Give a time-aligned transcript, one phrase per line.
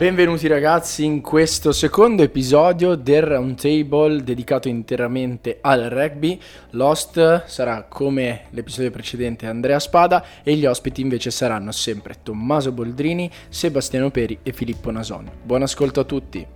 [0.00, 6.40] Benvenuti ragazzi in questo secondo episodio del roundtable dedicato interamente al rugby.
[6.70, 13.30] L'host sarà come l'episodio precedente Andrea Spada e gli ospiti invece saranno sempre Tommaso Boldrini,
[13.50, 15.30] Sebastiano Peri e Filippo Nason.
[15.42, 16.46] Buon ascolto a tutti!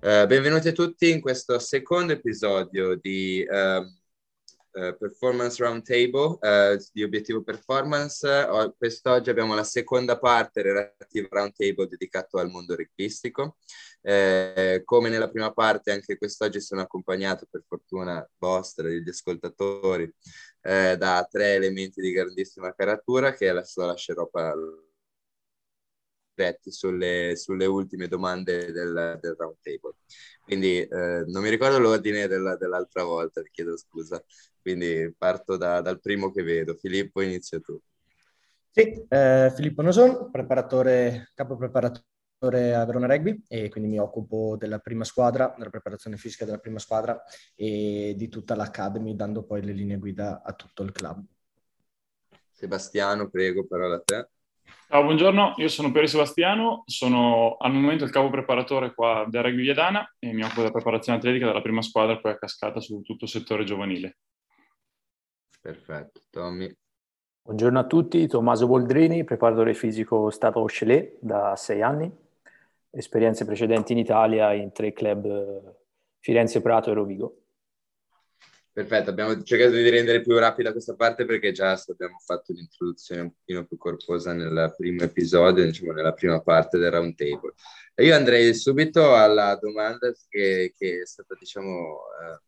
[0.00, 3.96] Uh, benvenuti a tutti in questo secondo episodio di uh,
[4.78, 6.38] uh, Performance Roundtable
[6.92, 8.46] di Obiettivo Performance.
[8.76, 13.56] quest'oggi abbiamo la seconda parte relativa al roundtable dedicato al mondo rugbyistico.
[14.00, 20.10] Eh, come nella prima parte, anche quest'oggi sono accompagnato per fortuna vostra, degli ascoltatori,
[20.62, 24.87] eh, da tre elementi di grandissima caratura che adesso lascerò parlare
[26.38, 29.94] diretti sulle, sulle ultime domande del, del round table.
[30.44, 34.22] Quindi eh, non mi ricordo l'ordine della, dell'altra volta, vi chiedo scusa.
[34.60, 36.74] Quindi parto da, dal primo che vedo.
[36.74, 37.78] Filippo, inizia tu.
[38.70, 44.78] Sì, eh, Filippo Noson, preparatore, capo preparatore a Verona Rugby e quindi mi occupo della
[44.78, 47.20] prima squadra, della preparazione fisica della prima squadra
[47.56, 51.24] e di tutta l'Academy, dando poi le linee guida a tutto il club.
[52.52, 54.28] Sebastiano, prego, parola a te.
[54.90, 59.60] Ciao, buongiorno, io sono Piero Sebastiano, sono al momento il capo preparatore qua del Rugby
[59.60, 63.24] Viadana e mi occupo della preparazione atletica della prima squadra poi a cascata su tutto
[63.24, 64.16] il settore giovanile.
[65.60, 66.74] Perfetto, Tommy.
[67.42, 72.10] Buongiorno a tutti, Tommaso Boldrini, preparatore fisico stato Ochelet da sei anni,
[72.90, 75.76] esperienze precedenti in Italia in tre club eh,
[76.18, 77.36] Firenze, Prato e Rovigo.
[78.78, 83.32] Perfetto, abbiamo cercato di rendere più rapida questa parte perché già abbiamo fatto un'introduzione un
[83.32, 87.54] pochino più corposa nel primo episodio, diciamo nella prima parte del round table.
[87.92, 92.40] E io andrei subito alla domanda che, che è stata, diciamo, eh,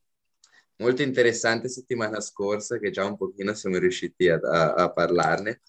[0.77, 5.63] molto interessante settimana scorsa, che già un pochino siamo riusciti a, a, a parlarne,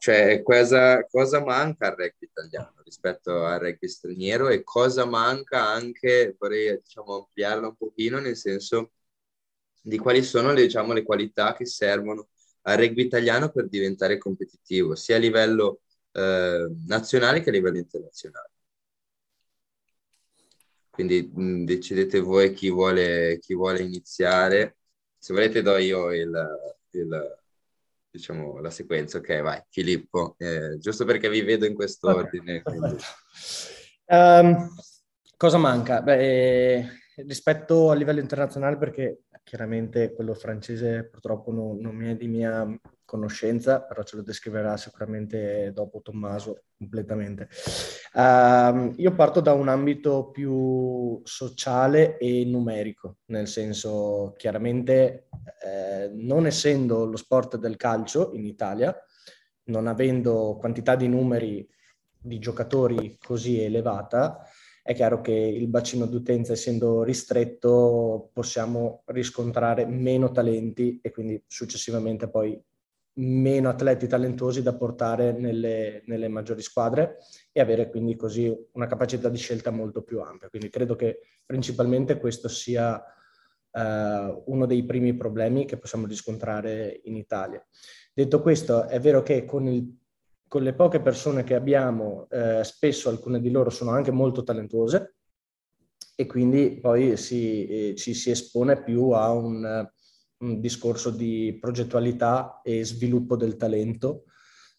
[0.00, 6.34] cioè cosa, cosa, manca al rugby italiano rispetto al rugby straniero e cosa manca anche,
[6.36, 8.94] vorrei diciamo ampliarlo un pochino, nel senso
[9.80, 12.28] di quali sono le, diciamo, le qualità che servono
[12.62, 15.80] al rugby italiano per diventare competitivo, sia a livello
[16.12, 18.50] eh, nazionale che a livello internazionale.
[20.90, 24.76] Quindi mh, decidete voi chi vuole, chi vuole iniziare.
[25.16, 26.30] Se volete do io il,
[26.90, 27.38] il,
[28.10, 29.18] diciamo, la sequenza.
[29.18, 32.62] Ok, vai, Filippo, eh, giusto perché vi vedo in quest'ordine.
[32.64, 32.96] Okay.
[34.06, 34.68] Um,
[35.36, 36.02] cosa manca?
[36.02, 36.84] Beh,
[37.26, 42.68] rispetto a livello internazionale, perché chiaramente quello francese purtroppo non, non è di mia
[43.06, 47.48] conoscenza, però ce lo descriverà sicuramente dopo Tommaso completamente.
[48.12, 55.28] Uh, io parto da un ambito più sociale e numerico, nel senso chiaramente
[55.64, 58.94] eh, non essendo lo sport del calcio in Italia,
[59.64, 61.66] non avendo quantità di numeri
[62.20, 64.46] di giocatori così elevata,
[64.82, 72.28] è chiaro che il bacino d'utenza essendo ristretto possiamo riscontrare meno talenti e quindi successivamente
[72.28, 72.60] poi
[73.18, 77.18] meno atleti talentuosi da portare nelle, nelle, maggiori squadre
[77.52, 80.48] e avere quindi così una capacità di scelta molto più ampia.
[80.48, 83.02] Quindi credo che principalmente questo sia
[83.72, 87.64] eh, uno dei primi problemi che possiamo riscontrare in Italia.
[88.12, 89.96] Detto questo, è vero che con il
[90.48, 95.16] con le poche persone che abbiamo, eh, spesso alcune di loro sono anche molto talentuose
[96.16, 99.88] e quindi poi si, eh, ci si espone più a un,
[100.38, 104.24] un, discorso di progettualità e sviluppo del talento,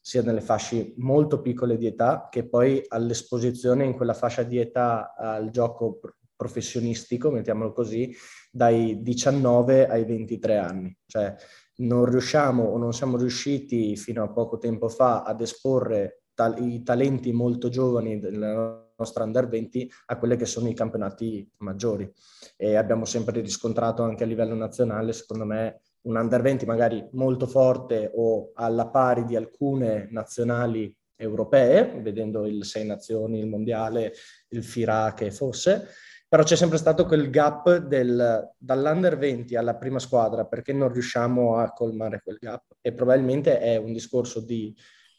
[0.02, 5.14] sia nelle fasce molto piccole di età che poi all'esposizione in quella fascia di età
[5.16, 6.00] al gioco
[6.36, 8.14] professionistico, mettiamolo così,
[8.52, 10.98] dai 19 ai 23 anni.
[11.06, 11.36] Cioè
[11.80, 16.84] non riusciamo o non siamo riusciti fino a poco tempo fa ad esporre ta- i
[16.84, 22.12] talenti molto giovani della nostra Under 20 a quelli che sono i campionati maggiori.
[22.58, 27.48] E abbiamo sempre riscontrato anche a livello nazionale, secondo me, un Under 20 magari molto
[27.48, 34.14] forte o alla pari di alcune nazionali europee, vedendo il Sei Nazioni, il Mondiale,
[34.50, 35.88] il FIRA che fosse,
[36.30, 41.58] però c'è sempre stato quel gap del, dall'under 20 alla prima squadra perché non riusciamo
[41.58, 44.74] a colmare quel gap e probabilmente è un discorso di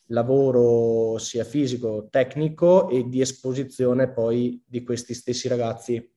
[0.07, 6.13] lavoro sia fisico, tecnico e di esposizione poi di questi stessi ragazzi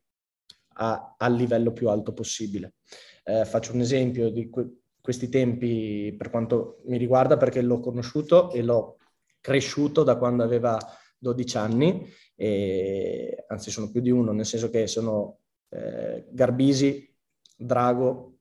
[0.75, 2.75] al livello più alto possibile.
[3.24, 8.51] Eh, faccio un esempio di que- questi tempi per quanto mi riguarda perché l'ho conosciuto
[8.51, 8.98] e l'ho
[9.40, 10.78] cresciuto da quando aveva
[11.24, 12.06] 12 anni
[12.36, 15.40] e, anzi sono più di uno, nel senso che sono
[15.70, 17.12] eh, Garbisi,
[17.56, 18.40] Drago,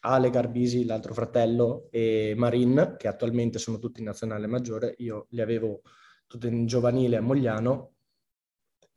[0.00, 4.94] Ale Garbisi, l'altro fratello, e Marin, che attualmente sono tutti in nazionale maggiore.
[4.98, 5.82] Io li avevo
[6.26, 7.90] tutti in giovanile a Mogliano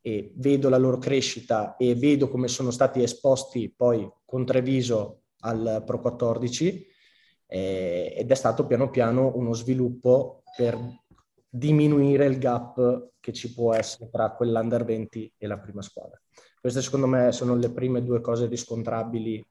[0.02, 5.84] e vedo la loro crescita e vedo come sono stati esposti poi con Treviso al
[5.86, 6.88] Pro 14
[7.48, 10.78] eh, ed è stato piano piano uno sviluppo per
[11.57, 16.22] diminuire il gap che ci può essere tra quell'under 20 e la prima squadra.
[16.60, 19.44] Queste secondo me sono le prime due cose riscontrabili,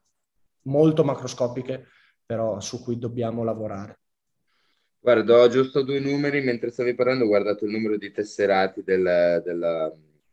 [0.63, 1.87] molto macroscopiche,
[2.25, 3.99] però su cui dobbiamo lavorare.
[4.99, 9.43] Guarda, ho giusto due numeri, mentre stavi parlando ho guardato il numero di tesserati del,
[9.45, 9.93] della,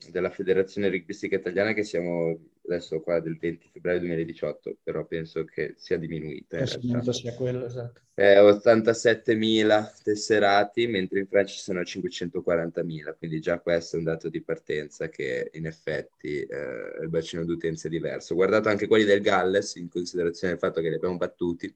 [0.09, 5.73] della Federazione Rugbistica Italiana che siamo adesso qua del 20 febbraio 2018, però penso che
[5.77, 6.57] sia diminuita.
[6.57, 8.01] Penso sia quello, esatto.
[8.13, 14.29] È 87.000 tesserati, mentre in Francia ci sono 540.000, quindi già questo è un dato
[14.29, 18.33] di partenza che in effetti eh, il bacino d'utenza è diverso.
[18.33, 21.73] Ho guardato anche quelli del Galles, in considerazione del fatto che li abbiamo battuti,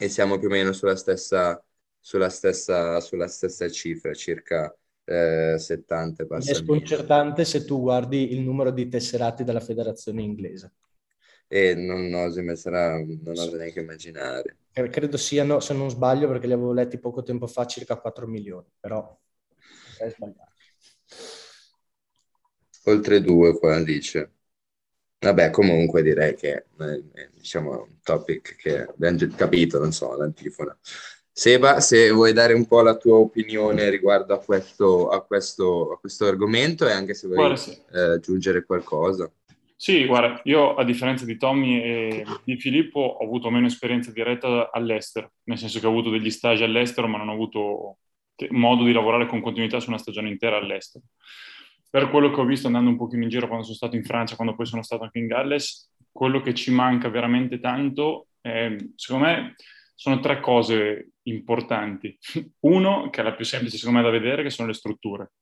[0.00, 1.62] e siamo più o meno sulla stessa,
[2.00, 4.74] sulla stessa, sulla stessa cifra, circa
[5.08, 10.74] eh, 70 È sconcertante se tu guardi il numero di tesserati della federazione inglese.
[11.48, 14.58] E non oso, sarà, non oso neanche immaginare.
[14.70, 18.66] Credo siano, se non sbaglio, perché li avevo letti poco tempo fa, circa 4 milioni,
[18.78, 19.18] però
[19.98, 20.52] è sbagliato.
[22.84, 24.32] Oltre due qua dice.
[25.20, 26.64] Vabbè, comunque direi che è,
[27.32, 30.78] diciamo, un topic che abbiamo capito, non so, l'antifona.
[31.38, 36.00] Seba, se vuoi dare un po' la tua opinione riguardo a questo, a questo, a
[36.00, 37.80] questo argomento e anche se vuoi guarda, sì.
[37.92, 39.30] eh, aggiungere qualcosa.
[39.76, 44.72] Sì, guarda, io a differenza di Tommy e di Filippo ho avuto meno esperienza diretta
[44.72, 47.98] all'estero, nel senso che ho avuto degli stage all'estero ma non ho avuto
[48.50, 51.04] modo di lavorare con continuità su una stagione intera all'estero.
[51.88, 54.34] Per quello che ho visto andando un pochino in giro quando sono stato in Francia,
[54.34, 59.24] quando poi sono stato anche in Galles, quello che ci manca veramente tanto, è, secondo
[59.24, 59.54] me,
[60.00, 62.16] sono tre cose importanti.
[62.60, 65.32] Uno, che è la più semplice secondo me da vedere, che sono le strutture.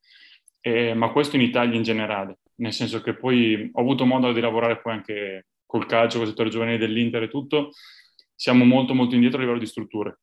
[0.60, 4.40] Eh, ma questo in Italia in generale, nel senso che poi ho avuto modo di
[4.40, 7.70] lavorare poi anche col calcio, con il settore giovanile dell'Inter e tutto,
[8.34, 10.20] siamo molto molto indietro a livello di strutture,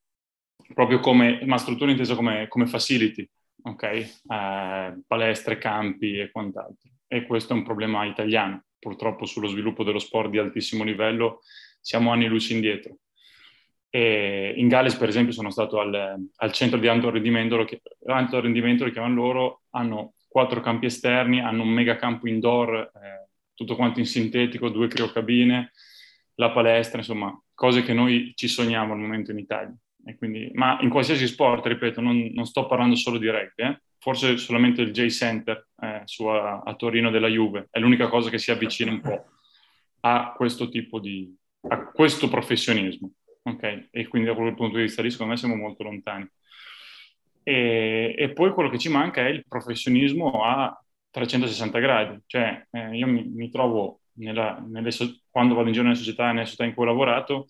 [0.74, 3.27] proprio come, ma strutture intese come, come facility,
[3.63, 3.83] ok?
[3.83, 6.92] Eh, palestre, campi e quant'altro.
[7.07, 11.39] E questo è un problema italiano, purtroppo sullo sviluppo dello sport di altissimo livello
[11.83, 12.98] siamo anni luce indietro.
[13.95, 17.68] E in Galles, per esempio, sono stato al, al centro di alto rendimento, lo,
[18.07, 23.30] alto rendimento, lo chiamano loro, hanno quattro campi esterni, hanno un mega campo indoor, eh,
[23.54, 25.74] tutto quanto in sintetico, due criocabine,
[26.36, 29.75] la palestra, insomma, cose che noi ci sogniamo al momento in Italia.
[30.18, 33.80] Quindi, ma in qualsiasi sport, ripeto, non, non sto parlando solo di rugby, eh?
[34.00, 38.40] forse solamente il J-Center eh, su, a, a, Torino della Juve è l'unica cosa che
[38.40, 39.25] si avvicina un po'
[40.01, 41.31] a questo tipo di,
[41.69, 43.12] a questo professionismo.
[43.44, 46.30] Ok, e quindi da quel punto di vista lì secondo me siamo molto lontani.
[47.45, 50.78] E, e poi quello che ci manca è il professionismo a
[51.10, 54.92] 360 gradi, cioè eh, io mi, mi trovo nella, nelle,
[55.30, 57.50] quando vado in giro nelle società, nelle società in cui ho lavorato,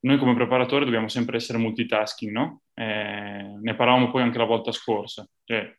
[0.00, 2.62] noi come preparatori dobbiamo sempre essere multitasking, no?
[2.74, 2.82] Eh,
[3.62, 5.72] ne parlavamo poi anche la volta scorsa, cioè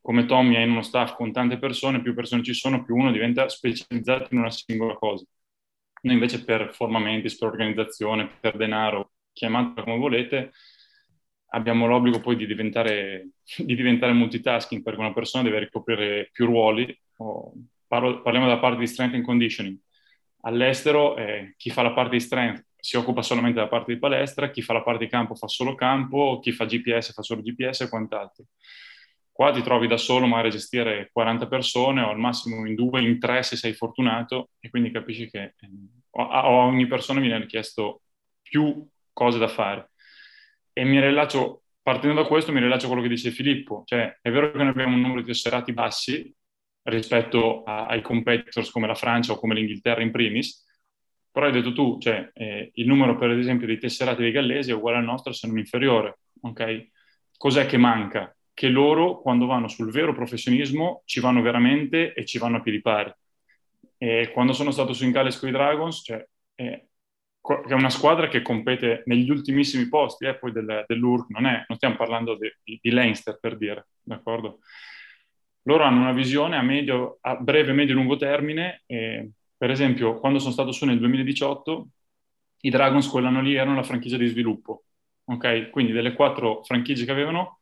[0.00, 3.12] come Tommy è in uno staff con tante persone, più persone ci sono, più uno
[3.12, 5.26] diventa specializzato in una singola cosa.
[6.02, 10.52] Noi invece per formamenti, per organizzazione, per denaro, chiamatelo come volete,
[11.48, 16.96] abbiamo l'obbligo poi di diventare, di diventare multitasking perché una persona deve ricoprire più ruoli.
[17.18, 17.52] Oh,
[17.86, 19.78] parlo, parliamo della parte di strength and conditioning.
[20.42, 24.50] All'estero eh, chi fa la parte di strength si occupa solamente della parte di palestra,
[24.50, 27.80] chi fa la parte di campo fa solo campo, chi fa GPS fa solo GPS
[27.80, 28.44] e quant'altro.
[29.36, 33.02] Qua ti trovi da solo magari a gestire 40 persone o al massimo in due,
[33.02, 35.70] in tre se sei fortunato e quindi capisci che eh,
[36.10, 38.00] a ogni persona viene richiesto
[38.40, 39.90] più cose da fare.
[40.72, 44.30] E mi rilaccio, partendo da questo, mi rilaccio a quello che dice Filippo, cioè è
[44.30, 46.34] vero che noi abbiamo un numero di tesserati bassi
[46.84, 50.64] rispetto a, ai competitors come la Francia o come l'Inghilterra in primis,
[51.30, 54.74] però hai detto tu, cioè eh, il numero per esempio dei tesserati dei gallesi è
[54.74, 56.88] uguale al nostro se non inferiore, ok?
[57.36, 58.34] Cos'è che manca?
[58.56, 62.80] Che loro, quando vanno sul vero professionismo, ci vanno veramente e ci vanno a piedi
[62.80, 63.12] pari.
[63.98, 66.82] E quando sono stato su Incales con i Dragons, cioè, è,
[67.68, 72.38] una squadra che compete negli ultimissimi posti, eh, poi del, dell'URC, non, non stiamo parlando
[72.38, 74.60] di, di, Leinster per dire, d'accordo?
[75.64, 78.84] Loro hanno una visione a, medio, a breve, medio e lungo termine.
[78.86, 81.88] E, per esempio, quando sono stato su nel 2018,
[82.60, 84.84] i Dragons quell'anno lì erano la franchigia di sviluppo.
[85.24, 85.68] Ok?
[85.68, 87.60] Quindi delle quattro franchigie che avevano,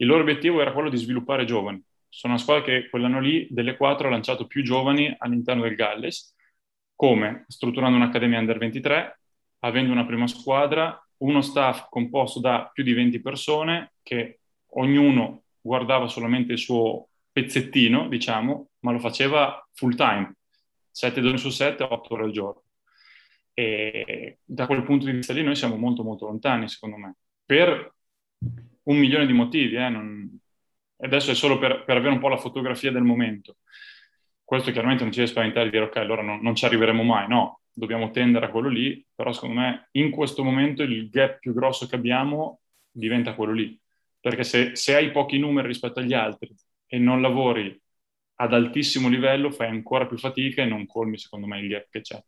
[0.00, 1.82] il loro obiettivo era quello di sviluppare giovani.
[2.08, 6.34] Sono una squadra che quell'anno lì, delle quattro, ha lanciato più giovani all'interno del Galles,
[6.94, 9.20] come strutturando un'accademia under 23,
[9.60, 14.40] avendo una prima squadra, uno staff composto da più di 20 persone che
[14.72, 20.34] ognuno guardava solamente il suo pezzettino, diciamo, ma lo faceva full time,
[20.90, 22.62] 7 giorni su 7, 8 ore al giorno.
[23.52, 27.92] E da quel punto di vista lì noi siamo molto molto lontani, secondo me, per
[28.90, 29.76] un milione di motivi.
[29.76, 29.88] Eh?
[29.88, 30.38] Non...
[30.98, 33.56] Adesso è solo per, per, avere un po' la fotografia del momento.
[34.44, 37.28] Questo chiaramente non ci deve spaventare di dire ok, allora non, non ci arriveremo mai,
[37.28, 41.54] no, dobbiamo tendere a quello lì, però secondo me in questo momento il gap più
[41.54, 43.80] grosso che abbiamo diventa quello lì,
[44.18, 46.52] perché se, se hai pochi numeri rispetto agli altri
[46.86, 47.80] e non lavori
[48.34, 52.00] ad altissimo livello fai ancora più fatica e non colmi secondo me il gap che
[52.00, 52.22] c'è.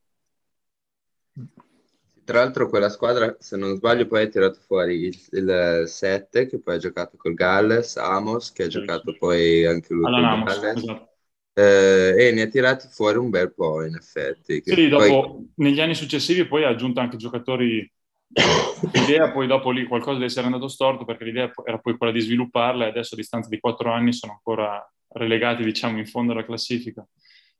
[2.25, 6.77] Tra l'altro quella squadra, se non sbaglio, poi ha tirato fuori il, 7 che poi
[6.77, 11.09] ha giocato col Galles, Amos che ha giocato poi anche lui Alan Amos, esatto.
[11.55, 14.63] eh, e ne ha tirati fuori un bel po' in effetti.
[14.65, 15.53] Sì, dopo, poi...
[15.57, 17.91] negli anni successivi poi ha aggiunto anche giocatori
[18.93, 22.21] L'idea poi dopo lì qualcosa deve essere andato storto perché l'idea era poi quella di
[22.21, 26.45] svilupparla e adesso a distanza di quattro anni sono ancora relegati diciamo in fondo alla
[26.45, 27.07] classifica.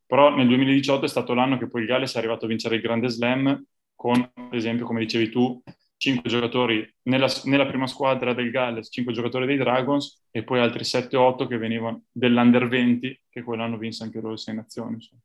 [0.05, 2.81] Però nel 2018 è stato l'anno che poi il Galles è arrivato a vincere il
[2.81, 3.63] Grande Slam
[4.03, 5.63] con, ad esempio, come dicevi tu,
[5.95, 10.83] cinque giocatori nella, nella prima squadra del Galles, cinque giocatori dei Dragons e poi altri
[10.83, 14.95] 7-8 che venivano dell'Under 20 che quell'anno vinse anche loro sei nazioni.
[14.95, 15.21] Insomma.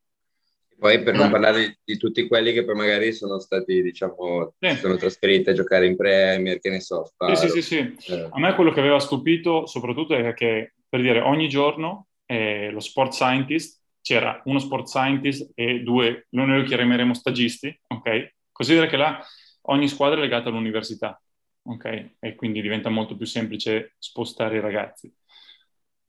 [0.77, 4.75] Poi per non parlare di, di, tutti quelli che poi magari sono stati, diciamo, sì.
[4.77, 7.03] sono trasferiti a giocare in Premier, che ne so.
[7.03, 7.35] Sparo.
[7.35, 8.13] Sì, sì, sì, sì.
[8.13, 8.29] Eh.
[8.31, 12.79] A me quello che aveva stupito soprattutto è che, per dire, ogni giorno eh, lo
[12.79, 18.37] sport scientist, c'era uno sport scientist e due, noi lo chiameremo stagisti, ok?
[18.59, 19.25] Considera che là
[19.67, 21.17] ogni squadra è legata all'università,
[21.63, 22.15] ok?
[22.19, 25.09] E quindi diventa molto più semplice spostare i ragazzi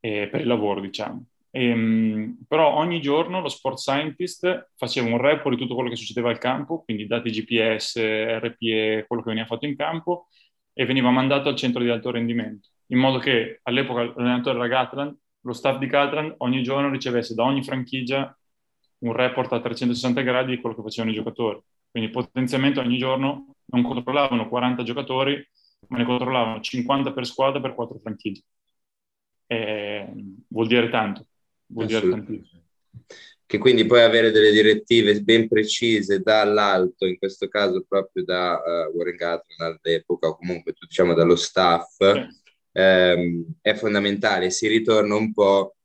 [0.00, 1.26] eh, per il lavoro, diciamo.
[1.48, 5.94] E, ehm, però ogni giorno lo sport scientist faceva un report di tutto quello che
[5.94, 8.00] succedeva al campo, quindi dati GPS,
[8.40, 10.26] RPE, quello che veniva fatto in campo,
[10.72, 15.16] e veniva mandato al centro di alto rendimento, in modo che all'epoca l'allenatore era Gatland,
[15.42, 18.36] lo staff di Gatland ogni giorno ricevesse da ogni franchigia
[18.98, 21.62] un report a 360 gradi di quello che facevano i giocatori.
[21.90, 25.48] Quindi potenzialmente ogni giorno non controllavano 40 giocatori,
[25.88, 28.42] ma ne controllavano 50 per squadra per 4 franchigie.
[29.46, 30.12] E
[30.48, 31.26] vuol dire tanto
[31.70, 32.62] vuol dire tantissimo.
[33.46, 38.96] Che quindi poi avere delle direttive ben precise dall'alto, in questo caso proprio da uh,
[38.96, 42.26] Warren Gatland all'epoca, o comunque diciamo dallo staff, sì.
[42.72, 44.50] ehm, è fondamentale.
[44.50, 45.76] Si ritorna un po',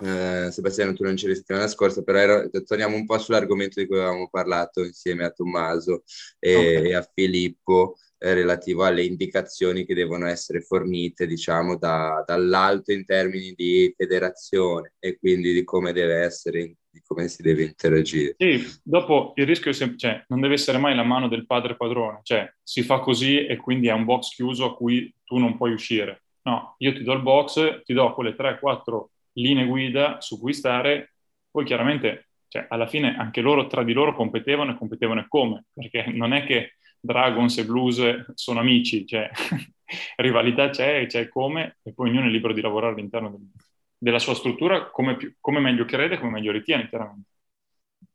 [0.00, 3.98] eh, Sebastiano tu non c'eri settimana scorsa, però ero, torniamo un po' sull'argomento di cui
[3.98, 6.02] avevamo parlato insieme a Tommaso
[6.38, 6.90] e, okay.
[6.90, 13.04] e a Filippo, eh, relativo alle indicazioni che devono essere fornite, diciamo, da, dall'alto in
[13.04, 18.34] termini di federazione e quindi di come deve essere, di come si deve interagire.
[18.38, 21.76] Sì, dopo il rischio è sempre, cioè, non deve essere mai la mano del padre
[21.76, 25.56] padrone, cioè si fa così e quindi è un box chiuso a cui tu non
[25.56, 26.22] puoi uscire.
[26.42, 31.14] No, io ti do il box, ti do quelle 3-4 linee guida su cui stare,
[31.50, 35.64] poi chiaramente cioè, alla fine anche loro tra di loro competevano e competevano e come,
[35.72, 39.28] perché non è che Dragons e Blues sono amici, cioè
[40.16, 43.50] rivalità c'è, c'è come, e poi ognuno è libero di lavorare all'interno del,
[43.98, 47.30] della sua struttura come, più, come, meglio crede, come meglio ritiene, chiaramente.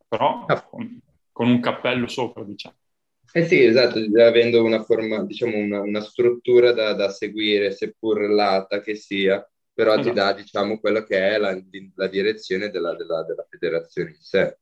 [0.07, 0.61] Però ah.
[0.61, 0.99] con,
[1.31, 2.75] con, un cappello sopra, diciamo.
[3.31, 8.81] Eh sì, esatto, avendo una forma, diciamo, una, una struttura da, da, seguire, seppur lata
[8.81, 9.45] che sia,
[9.79, 10.09] però esatto.
[10.09, 11.57] ti dà, diciamo, quello che è la,
[11.95, 14.57] la direzione della, della, della federazione in sé.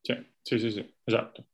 [0.00, 1.44] Sì, sì, sì, sì, esatto.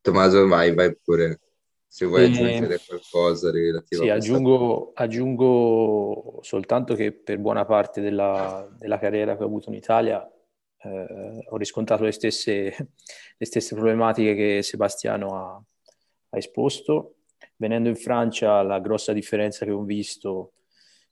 [0.00, 1.40] Tommaso, vai, vai pure.
[1.88, 8.68] Se vuoi aggiungere qualcosa relativo sì, a aggiungo, aggiungo, soltanto che per buona parte della,
[8.78, 10.24] della carriera che ho avuto in Italia
[10.78, 12.70] eh, ho riscontrato le stesse,
[13.36, 15.54] le stesse, problematiche che Sebastiano ha,
[16.28, 17.16] ha, esposto.
[17.56, 20.54] Venendo in Francia, la grossa differenza che ho visto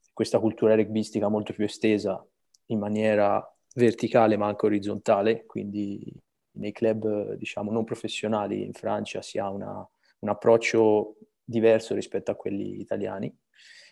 [0.05, 2.25] è questa cultura rugbistica molto più estesa
[2.67, 3.45] in maniera
[3.75, 6.21] verticale ma anche orizzontale, quindi
[6.55, 12.35] nei club diciamo non professionali in Francia si ha una, un approccio diverso rispetto a
[12.35, 13.35] quelli italiani,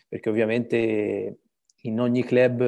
[0.07, 1.39] perché ovviamente
[1.83, 2.61] in ogni club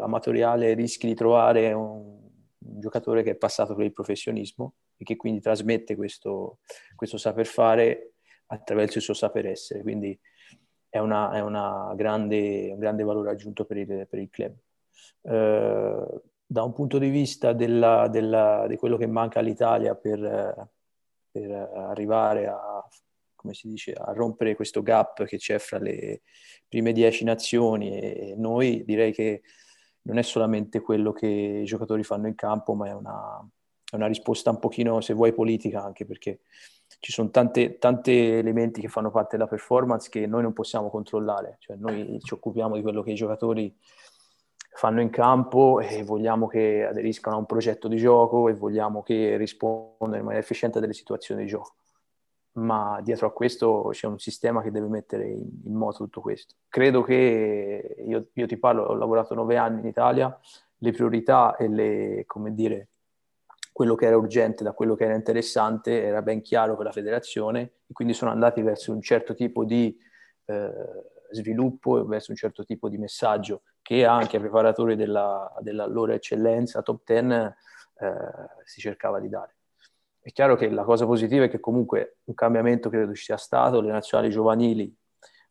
[0.00, 2.20] amatoriale rischi di trovare un,
[2.58, 6.58] un giocatore che è passato per il professionismo e che quindi trasmette questo,
[6.94, 8.09] questo saper fare
[8.52, 10.18] attraverso il suo saper essere, quindi
[10.88, 14.54] è, una, è una grande, un grande valore aggiunto per il, per il club.
[15.22, 20.68] Uh, da un punto di vista della, della, di quello che manca all'Italia per,
[21.30, 22.84] per, arrivare a,
[23.62, 26.22] dice, a rompere questo gap che c'è fra le
[26.66, 29.42] prime dieci nazioni e noi, direi che
[30.02, 33.48] non è solamente quello che i giocatori fanno in campo, ma è una,
[33.88, 36.40] è una risposta un pochino, se vuoi, politica anche perché
[37.00, 37.78] ci sono tanti
[38.12, 42.76] elementi che fanno parte della performance che noi non possiamo controllare, cioè noi ci occupiamo
[42.76, 43.74] di quello che i giocatori
[44.72, 49.36] fanno in campo e vogliamo che aderiscano a un progetto di gioco e vogliamo che
[49.38, 51.74] rispondano in maniera efficiente a delle situazioni di gioco.
[52.52, 56.54] Ma dietro a questo c'è un sistema che deve mettere in, moto tutto questo.
[56.68, 60.38] Credo che io, io, ti parlo, ho lavorato nove anni in Italia,
[60.78, 62.88] le priorità e le, come dire,
[63.80, 67.60] quello che era urgente da quello che era interessante era ben chiaro per la federazione
[67.86, 69.98] e quindi sono andati verso un certo tipo di
[70.44, 70.70] eh,
[71.30, 75.50] sviluppo e verso un certo tipo di messaggio che anche ai preparatori della,
[75.88, 77.54] loro eccellenza top 10 eh,
[78.66, 79.56] si cercava di dare.
[80.20, 83.80] È chiaro che la cosa positiva è che comunque un cambiamento credo ci sia stato,
[83.80, 84.94] le nazionali giovanili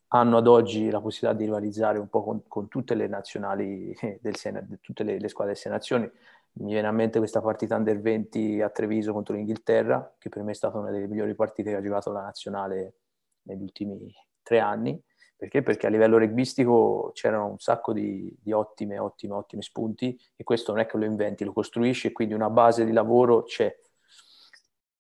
[0.09, 4.36] hanno ad oggi la possibilità di rivalizzare un po' con, con tutte le nazionali del
[4.36, 6.12] Sena, tutte le, le squadre del Sei Nazioni.
[6.53, 10.51] Mi viene a mente questa partita under 20 a Treviso contro l'Inghilterra, che per me
[10.51, 12.96] è stata una delle migliori partite che ha giocato la nazionale
[13.44, 15.01] negli ultimi tre anni.
[15.39, 15.63] Perché?
[15.63, 20.74] Perché a livello rugbyistico c'erano un sacco di, di, ottime, ottime, ottime spunti e questo
[20.74, 23.74] non è che lo inventi, lo costruisci e quindi una base di lavoro c'è.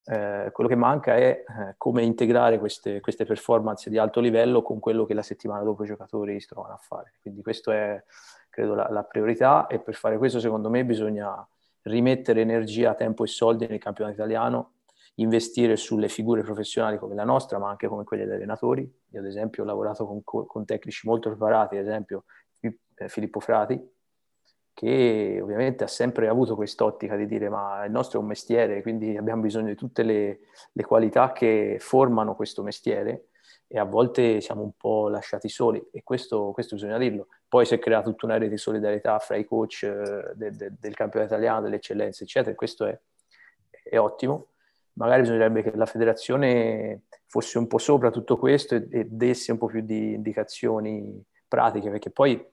[0.05, 4.79] Eh, quello che manca è eh, come integrare queste, queste, performance di alto livello con
[4.79, 7.15] quello che la settimana dopo i giocatori si trovano a fare.
[7.21, 8.03] Quindi questa è,
[8.59, 11.47] credo, la, la priorità e per fare questo secondo me bisogna
[11.83, 14.73] rimettere energia, tempo e soldi nel campionato italiano
[15.15, 18.89] investire sulle figure professionali come la nostra, ma anche come quelle degli allenatori.
[19.09, 22.23] Io ad esempio ho lavorato con, con tecnici molto preparati, ad esempio
[22.59, 23.81] eh, Filippo Frati,
[24.73, 29.17] che ovviamente ha sempre avuto quest'ottica di dire ma il nostro è un mestiere, quindi
[29.17, 30.39] abbiamo bisogno di tutte le,
[30.71, 33.28] le qualità che formano questo mestiere
[33.71, 37.27] e a volte siamo un po' lasciati soli e questo, questo bisogna dirlo.
[37.47, 40.73] Poi si è creata tutta una rete di solidarietà fra i coach eh, de, de,
[40.79, 42.99] del campionato italiano, delle eccellenze, eccetera, e questo è,
[43.83, 44.47] è ottimo
[44.99, 49.57] magari bisognerebbe che la federazione fosse un po' sopra tutto questo e, e desse un
[49.57, 52.45] po' più di indicazioni pratiche, perché poi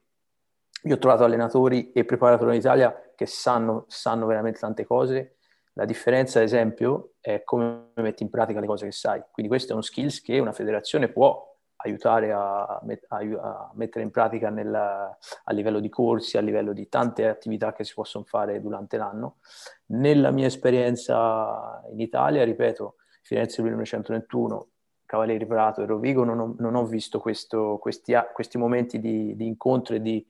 [0.83, 5.37] io ho trovato allenatori e preparatori in Italia che sanno, sanno veramente tante cose.
[5.73, 9.21] La differenza, ad esempio, è come metti in pratica le cose che sai.
[9.33, 14.13] Quindi questo è uno skills che una federazione può aiutare a, met- a mettere in
[14.13, 18.61] pratica nel, a livello di corsi, a livello di tante attività che si possono fare
[18.61, 19.39] durante l'anno.
[19.87, 24.69] Nella mia esperienza in Italia, ripeto, Firenze 1921,
[25.05, 29.49] Cavalieri Prato e Rovigo, non ho, non ho visto questo, questi, questi, momenti di, di
[29.49, 30.25] incontro e di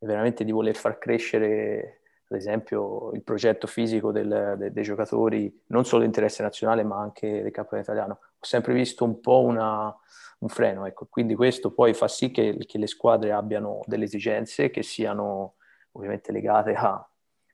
[0.00, 5.84] veramente di voler far crescere ad esempio il progetto fisico del, de, dei giocatori, non
[5.84, 8.18] solo di interesse nazionale ma anche del campionato italiano.
[8.38, 9.96] Ho sempre visto un po' una,
[10.38, 10.86] un freno.
[10.86, 11.06] Ecco.
[11.08, 15.54] Quindi questo poi fa sì che, che, le squadre abbiano delle esigenze che siano
[15.92, 17.08] ovviamente legate a,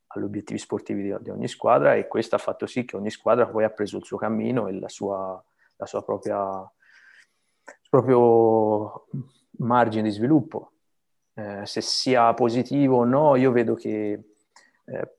[0.06, 3.46] agli obiettivi sportivi di, di, ogni squadra e questo ha fatto sì che ogni squadra
[3.46, 5.42] poi ha preso il suo cammino e la sua,
[5.76, 6.70] la sua propria
[7.88, 9.06] proprio
[9.58, 10.72] margine di sviluppo.
[11.34, 14.31] Eh, se sia positivo o no, io vedo che
[14.84, 15.16] eh,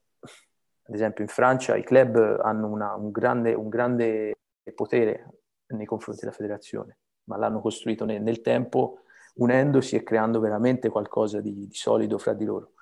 [0.86, 4.36] ad esempio in Francia i club hanno una, un, grande, un grande
[4.76, 8.99] potere nei confronti della federazione ma l'hanno costruito nel, nel tempo
[9.36, 12.73] unendosi e creando veramente qualcosa di, di, solido fra di loro.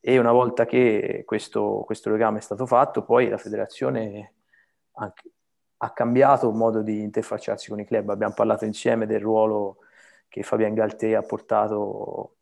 [0.00, 4.34] E una volta che questo, questo legame è stato fatto, poi la federazione
[4.92, 5.30] anche,
[5.78, 8.10] ha cambiato il modo di interfacciarsi con i club.
[8.10, 9.78] Abbiamo parlato insieme del ruolo
[10.28, 12.35] che Fabien Galté ha portato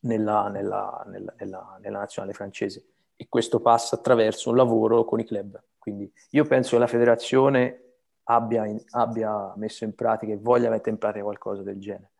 [0.00, 2.84] nella, nella, nella, nella, nazionale francese
[3.16, 5.60] e questo passa attraverso un lavoro con i club.
[5.78, 7.84] Quindi io penso che la federazione
[8.24, 12.10] abbia, in, abbia messo in pratica e voglia mettere in pratica qualcosa del genere.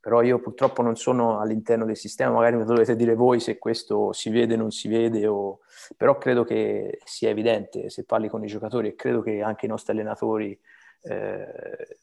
[0.00, 4.12] Però io purtroppo non sono all'interno del sistema, magari mi dovete dire voi se questo
[4.12, 5.60] si vede o non si vede, o...
[5.96, 9.68] però credo che sia evidente se parli con i giocatori e credo che anche i
[9.68, 10.56] nostri allenatori
[11.02, 11.98] eh,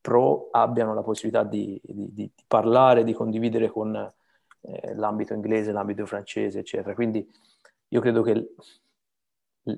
[0.00, 4.12] pro abbiano la possibilità di, di, di, parlare, di condividere con
[4.62, 6.94] eh, l'ambito inglese, l'ambito francese, eccetera.
[6.94, 7.28] Quindi
[7.88, 8.54] io credo che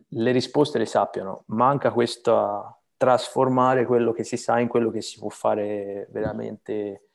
[0.08, 5.18] le risposte le sappiano, manca questa trasformare quello che si sa in quello che si
[5.18, 7.08] può fare veramente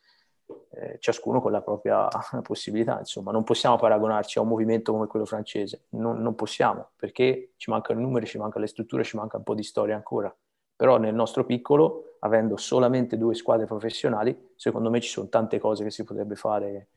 [0.71, 2.08] eh, ciascuno con la propria
[2.43, 2.99] possibilità.
[2.99, 7.69] Insomma, non possiamo paragonarci a un movimento come quello francese, non, non possiamo, perché ci
[7.69, 10.34] mancano i numeri, ci mancano le strutture, ci manca un po' di storia ancora.
[10.75, 15.84] Però nel nostro piccolo, avendo solamente due squadre professionali, secondo me ci sono tante cose
[15.84, 16.88] che si potrebbe fare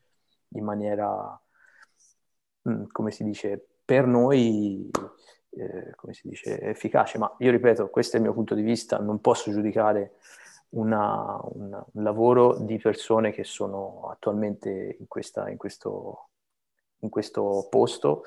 [0.55, 1.41] in maniera,
[2.69, 4.91] mm, come si dice, per noi
[5.55, 8.99] eh, come si dice, efficace, ma io ripeto, questo è il mio punto di vista,
[8.99, 10.17] non posso giudicare
[10.71, 16.31] una, una, un lavoro di persone che sono attualmente in, questa, in, questo,
[17.01, 18.23] in questo posto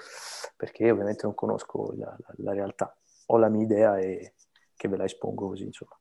[0.56, 2.96] perché ovviamente non conosco la, la, la realtà.
[3.28, 4.36] Ho la mia idea e
[4.76, 5.98] che ve la espongo così, insomma.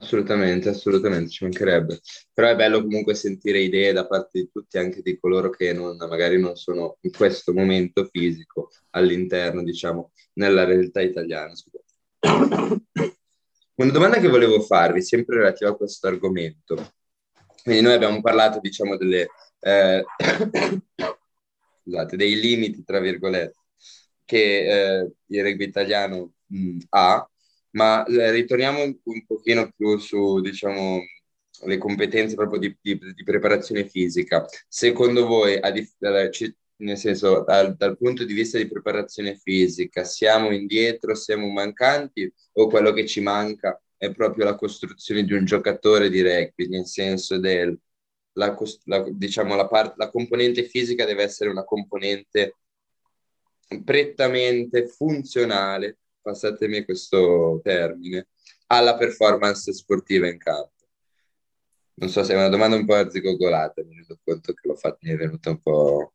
[0.00, 2.00] Assolutamente, assolutamente, ci mancherebbe.
[2.32, 5.96] Però è bello comunque sentire idee da parte di tutti, anche di coloro che non,
[5.96, 11.52] magari non sono in questo momento fisico all'interno, diciamo, nella realtà italiana.
[13.74, 16.92] Una domanda che volevo farvi, sempre relativa a questo argomento.
[17.62, 19.28] Quindi noi abbiamo parlato, diciamo, delle,
[19.60, 20.02] eh,
[21.82, 23.58] scusate, dei limiti, tra virgolette,
[24.24, 27.29] che eh, il rugby italiano mh, ha
[27.72, 31.00] ma eh, ritorniamo un pochino più su, diciamo,
[31.64, 34.46] le competenze proprio di, di, di preparazione fisica.
[34.68, 35.96] Secondo voi, dif-
[36.76, 42.68] nel senso, dal, dal, punto di vista di preparazione fisica, siamo indietro, siamo mancanti o
[42.68, 47.38] quello che ci manca è proprio la costruzione di un giocatore di rugby, nel senso
[47.38, 47.78] del,
[48.32, 52.56] la, la, diciamo, la, part- la componente fisica deve essere una componente
[53.84, 58.28] prettamente funzionale passatemi questo termine,
[58.66, 60.72] alla performance sportiva in campo?
[61.94, 64.98] Non so se è una domanda un po' arzigogolata, mi rendo conto che l'ho fatta,
[65.02, 66.14] mi è venuta un po',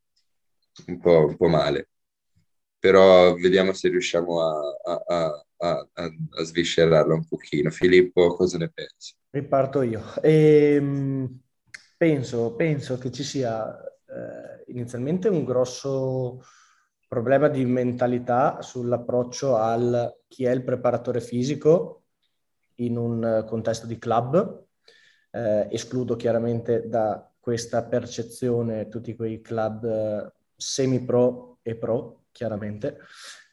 [0.87, 1.89] un po', un po male,
[2.79, 7.69] però vediamo se riusciamo a, a, a, a, sviscerarla un pochino.
[7.71, 9.15] Filippo, cosa ne pensi?
[9.29, 10.03] Riparto io.
[10.21, 11.41] Ehm,
[11.97, 16.43] penso, penso che ci sia eh, inizialmente un grosso
[17.07, 22.03] problema di mentalità sull'approccio al chi è il preparatore fisico
[22.75, 24.63] in un contesto di club.
[25.31, 32.99] Eh, escludo chiaramente da questa percezione tutti quei club eh, semi-pro e pro, chiaramente,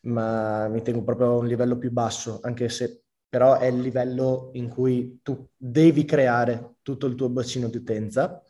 [0.02, 4.50] ma mi tengo proprio a un livello più basso, anche se però è il livello
[4.52, 8.42] in cui tu devi creare tutto il tuo bacino di utenza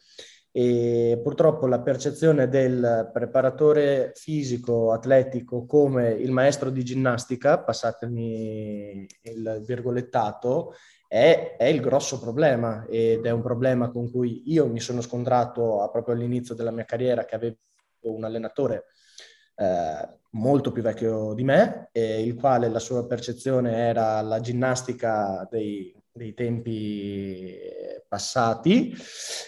[0.54, 9.62] e purtroppo la percezione del preparatore fisico atletico come il maestro di ginnastica, passatemi il
[9.66, 10.74] virgolettato,
[11.08, 15.88] è, è, il grosso problema ed è un problema con cui io mi sono scontrato
[15.90, 17.56] proprio all'inizio della mia carriera che avevo
[18.02, 18.84] un allenatore
[19.56, 25.94] eh, molto più vecchio di me, il quale la sua percezione era la ginnastica dei
[26.12, 27.58] dei tempi
[28.06, 28.94] passati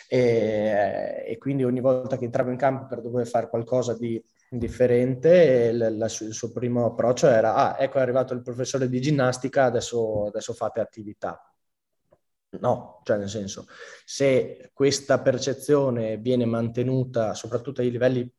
[0.08, 5.70] e, e, quindi ogni volta che entravo in campo per dover fare qualcosa di differente
[5.72, 9.64] il, la, il suo primo approccio era ah ecco è arrivato il professore di ginnastica
[9.64, 11.38] adesso, adesso fate attività.
[12.60, 13.66] No, cioè nel senso,
[14.04, 18.30] se questa percezione viene mantenuta soprattutto ai livelli,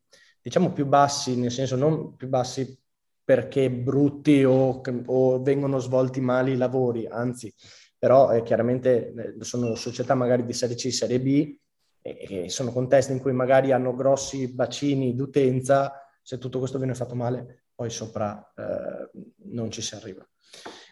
[0.42, 2.80] diciamo, più bassi, nel senso non più bassi
[3.24, 7.54] perché brutti o, o vengono svolti male i lavori, anzi,
[7.97, 11.58] però eh, chiaramente eh, sono società magari di Serie C, Serie B,
[12.01, 16.93] e, e sono contesti in cui magari hanno grossi bacini d'utenza, se tutto questo viene
[16.93, 19.10] fatto male, poi sopra eh,
[19.51, 20.27] non ci si arriva.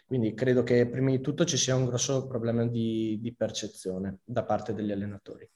[0.06, 4.44] Quindi credo che prima di tutto ci sia un grosso problema di, di percezione da
[4.44, 5.48] parte degli allenatori.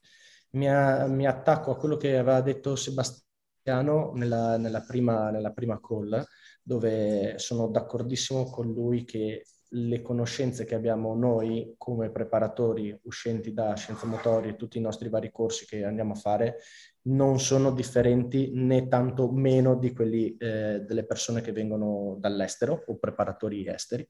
[0.50, 5.78] Mi, a, mi, attacco a quello che aveva detto Sebastiano nella, nella, prima, nella prima
[5.78, 6.24] call,
[6.62, 13.74] dove sono d'accordissimo con lui che le conoscenze che abbiamo noi come preparatori uscenti da
[13.74, 16.58] scienze motorie tutti i nostri vari corsi che andiamo a fare
[17.02, 22.96] non sono differenti né tanto meno di quelli eh, delle persone che vengono dall'estero o
[22.96, 24.06] preparatori esteri.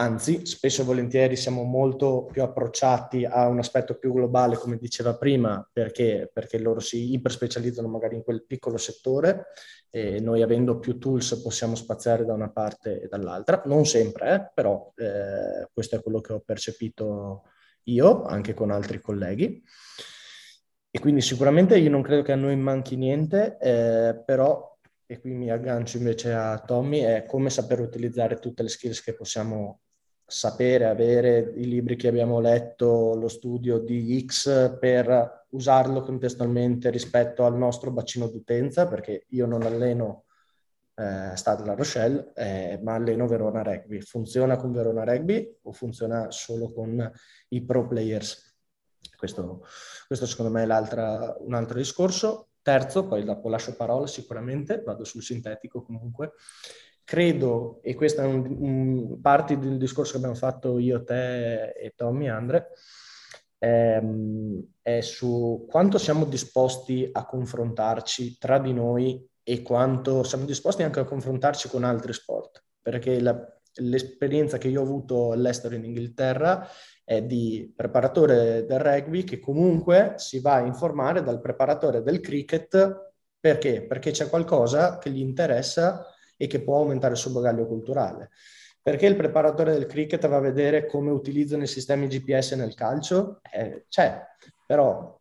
[0.00, 5.16] Anzi, spesso e volentieri siamo molto più approcciati a un aspetto più globale, come diceva
[5.16, 9.46] prima, perché, perché loro si iperspecializzano magari in quel piccolo settore
[9.90, 13.62] e noi avendo più tools possiamo spaziare da una parte e dall'altra.
[13.64, 17.42] Non sempre, eh, però eh, questo è quello che ho percepito
[17.84, 19.60] io, anche con altri colleghi.
[20.92, 25.32] E quindi sicuramente io non credo che a noi manchi niente, eh, però, e qui
[25.32, 29.80] mi aggancio invece a Tommy, è come saper utilizzare tutte le skills che possiamo
[30.30, 37.46] sapere, avere i libri che abbiamo letto, lo studio di X per usarlo contestualmente rispetto
[37.46, 40.26] al nostro bacino d'utenza, perché io non alleno
[40.96, 44.02] eh, Stade La Rochelle, eh, ma alleno Verona Rugby.
[44.02, 47.10] Funziona con Verona Rugby o funziona solo con
[47.48, 48.54] i pro players?
[49.16, 49.64] Questo,
[50.06, 52.50] questo secondo me è un altro discorso.
[52.60, 56.32] Terzo, poi dopo lascio parola sicuramente, vado sul sintetico comunque,
[57.08, 61.94] credo, e questo è un, un, parte del discorso che abbiamo fatto io, te e
[61.96, 62.68] Tommy Andre,
[63.60, 70.82] ehm, è su quanto siamo disposti a confrontarci tra di noi e quanto siamo disposti
[70.82, 72.62] anche a confrontarci con altri sport.
[72.82, 73.34] Perché la,
[73.76, 76.68] l'esperienza che io ho avuto all'estero in Inghilterra
[77.04, 83.06] è di preparatore del rugby che comunque si va a informare dal preparatore del cricket
[83.40, 83.82] Perché?
[83.86, 86.04] Perché c'è qualcosa che gli interessa
[86.38, 88.30] e che può aumentare il suo bagaglio culturale.
[88.80, 93.40] Perché il preparatore del cricket va a vedere come utilizzano i sistemi GPS nel calcio?
[93.52, 94.24] Eh, c'è,
[94.66, 95.20] però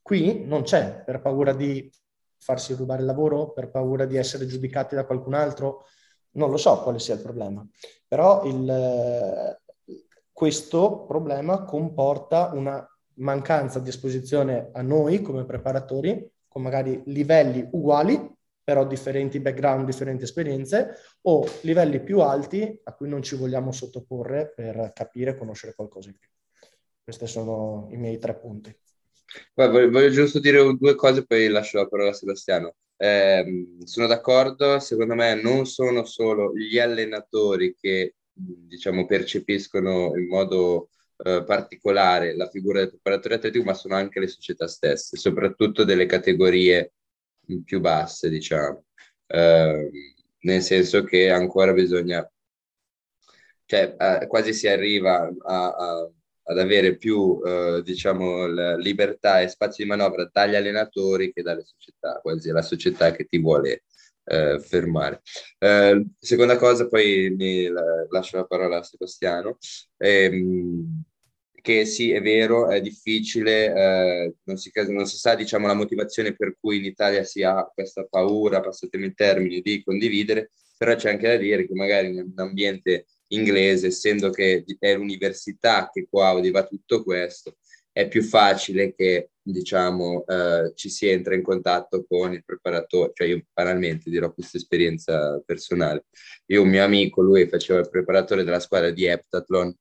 [0.00, 1.90] qui non c'è per paura di
[2.38, 5.86] farsi rubare il lavoro, per paura di essere giudicati da qualcun altro.
[6.32, 7.66] Non lo so quale sia il problema,
[8.06, 9.58] però il,
[10.30, 18.33] questo problema comporta una mancanza di esposizione a noi come preparatori, con magari livelli uguali,
[18.64, 24.52] però differenti background, differenti esperienze, o livelli più alti a cui non ci vogliamo sottoporre
[24.56, 26.28] per capire e conoscere qualcosa in più.
[27.02, 28.74] Questi sono i miei tre punti.
[29.52, 32.74] Guarda, voglio giusto dire due cose, poi lascio la parola a Sebastiano.
[32.96, 40.88] Eh, sono d'accordo, secondo me non sono solo gli allenatori che diciamo, percepiscono in modo
[41.18, 46.06] eh, particolare la figura del preparatore atletico, ma sono anche le società stesse, soprattutto delle
[46.06, 46.92] categorie
[47.64, 48.84] più basse, diciamo,
[49.26, 49.90] eh,
[50.40, 52.28] nel senso che ancora bisogna,
[53.66, 56.10] cioè eh, quasi si arriva a, a,
[56.46, 62.20] ad avere più, eh, diciamo, libertà e spazio di manovra dagli allenatori che dalle società,
[62.20, 63.84] quasi la società che ti vuole
[64.24, 65.22] eh, fermare.
[65.58, 69.58] Eh, seconda cosa, poi mi la, lascio la parola a Sebastiano.
[69.98, 71.02] Ehm,
[71.64, 76.36] che sì, è vero, è difficile, eh, non, si, non, si, sa diciamo, la motivazione
[76.36, 81.08] per cui in Italia si ha questa paura, passatemi in termini, di condividere, però c'è
[81.08, 86.66] anche da dire che magari in un ambiente inglese, essendo che è l'università che coadiuva
[86.66, 87.56] tutto questo,
[87.90, 93.28] è più facile che diciamo eh, ci si entra in contatto con il preparatore, cioè
[93.28, 96.04] io banalmente dirò questa esperienza personale.
[96.48, 99.74] Io un mio amico, lui faceva il preparatore della squadra di Heptathlon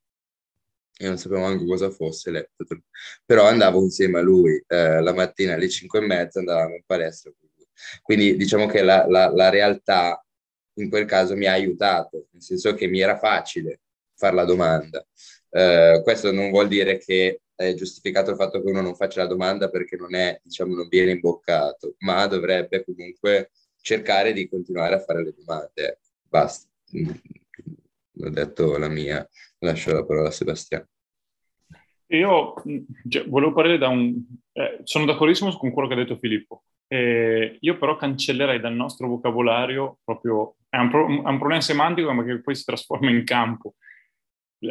[1.00, 2.84] io non sapevo neanche cosa fosse l'Heptathlon,
[3.26, 7.32] però andavo insieme a lui eh, la mattina alle 5 e mezza, andavamo in palestra.
[8.02, 10.24] Quindi diciamo che la, la, la realtà
[10.76, 13.82] in quel caso mi ha aiutato, nel senso che mi era facile
[14.16, 15.06] fare la domanda.
[15.50, 19.28] Eh, questo non vuol dire che è giustificato il fatto che uno non faccia la
[19.28, 23.52] domanda perché non è, diciamo, non viene imboccato, ma dovrebbe comunque
[23.82, 26.00] cercare di continuare a fare le domande.
[26.28, 26.68] Basta.
[28.26, 29.28] Ho detto la mia,
[29.60, 30.88] lascio la parola a Sebastiano.
[32.08, 32.54] Io
[33.10, 34.16] cioè, volevo parlare da un...
[34.52, 36.64] Eh, sono d'accordissimo con quello che ha detto Filippo.
[36.88, 40.56] Eh, io però cancellerei dal nostro vocabolario proprio...
[40.70, 43.76] È un, pro, un problema semantico ma che poi si trasforma in campo.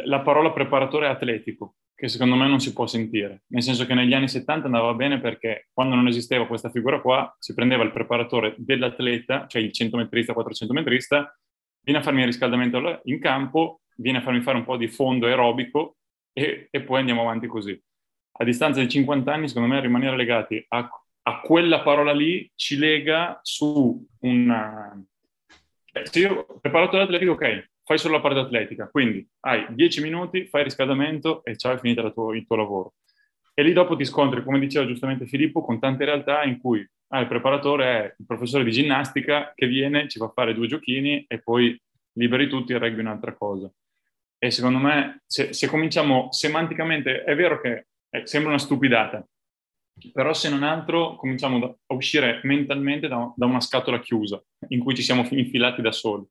[0.05, 3.43] La parola preparatore atletico, che secondo me non si può sentire.
[3.47, 7.33] Nel senso che negli anni 70 andava bene perché quando non esisteva questa figura qua,
[7.39, 11.37] si prendeva il preparatore dell'atleta, cioè il 100 metrista, 400 metrista,
[11.83, 15.27] viene a farmi il riscaldamento in campo, viene a farmi fare un po' di fondo
[15.27, 15.97] aerobico
[16.31, 17.79] e, e poi andiamo avanti così.
[18.35, 20.89] A distanza di 50 anni, secondo me, rimanere legati a,
[21.23, 24.99] a quella parola lì ci lega su una...
[25.91, 30.47] Eh, se io preparato l'atletico, ok, fai solo la parte atletica, quindi hai 10 minuti,
[30.47, 32.93] fai il riscaldamento e ciao, è finita tuo, il tuo lavoro.
[33.53, 37.19] E lì dopo ti scontri, come diceva giustamente Filippo, con tante realtà in cui ah,
[37.19, 41.41] il preparatore è il professore di ginnastica che viene, ci fa fare due giochini e
[41.41, 41.79] poi
[42.13, 43.71] liberi tutti e regui un'altra cosa.
[44.37, 49.25] E secondo me, se, se cominciamo semanticamente, è vero che eh, sembra una stupidata,
[50.11, 54.79] però se non altro cominciamo da, a uscire mentalmente da, da, una scatola chiusa in
[54.79, 56.25] cui ci siamo infilati da soli.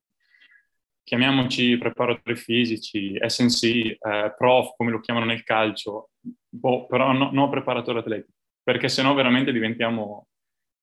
[1.05, 6.11] Chiamiamoci preparatori fisici, SNC, eh, prof, come lo chiamano nel calcio,
[6.49, 10.27] boh, però no, no preparatore atletico, perché sennò veramente diventiamo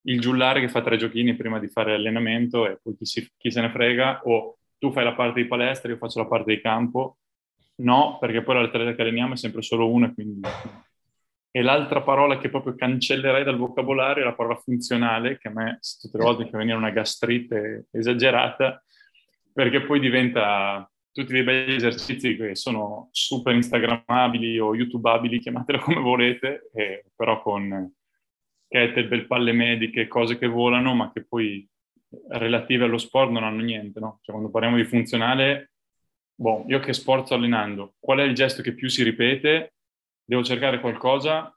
[0.03, 3.51] il giullare che fa tre giochini prima di fare allenamento e poi chi, si, chi
[3.51, 6.61] se ne frega, o tu fai la parte di palestra, io faccio la parte di
[6.61, 7.17] campo.
[7.79, 10.13] No, perché poi l'atleta che alleniamo è sempre solo uno.
[10.13, 10.41] Quindi...
[11.51, 15.79] E l'altra parola che proprio cancellerei dal vocabolario è la parola funzionale, che a me
[15.99, 18.83] tutte le volte che viene una gastrite esagerata,
[19.51, 25.99] perché poi diventa tutti dei begli esercizi che sono super instagrammabili o youtubabili, chiamatelo come
[25.99, 26.69] volete,
[27.15, 27.91] però con
[28.69, 31.67] kettlebell, palle mediche, cose che volano, ma che poi
[32.29, 34.19] relative allo sport non hanno niente, no?
[34.21, 35.73] Cioè, quando parliamo di funzionale,
[36.33, 39.73] boh, io che sport sto allenando, qual è il gesto che più si ripete?
[40.23, 41.53] Devo cercare qualcosa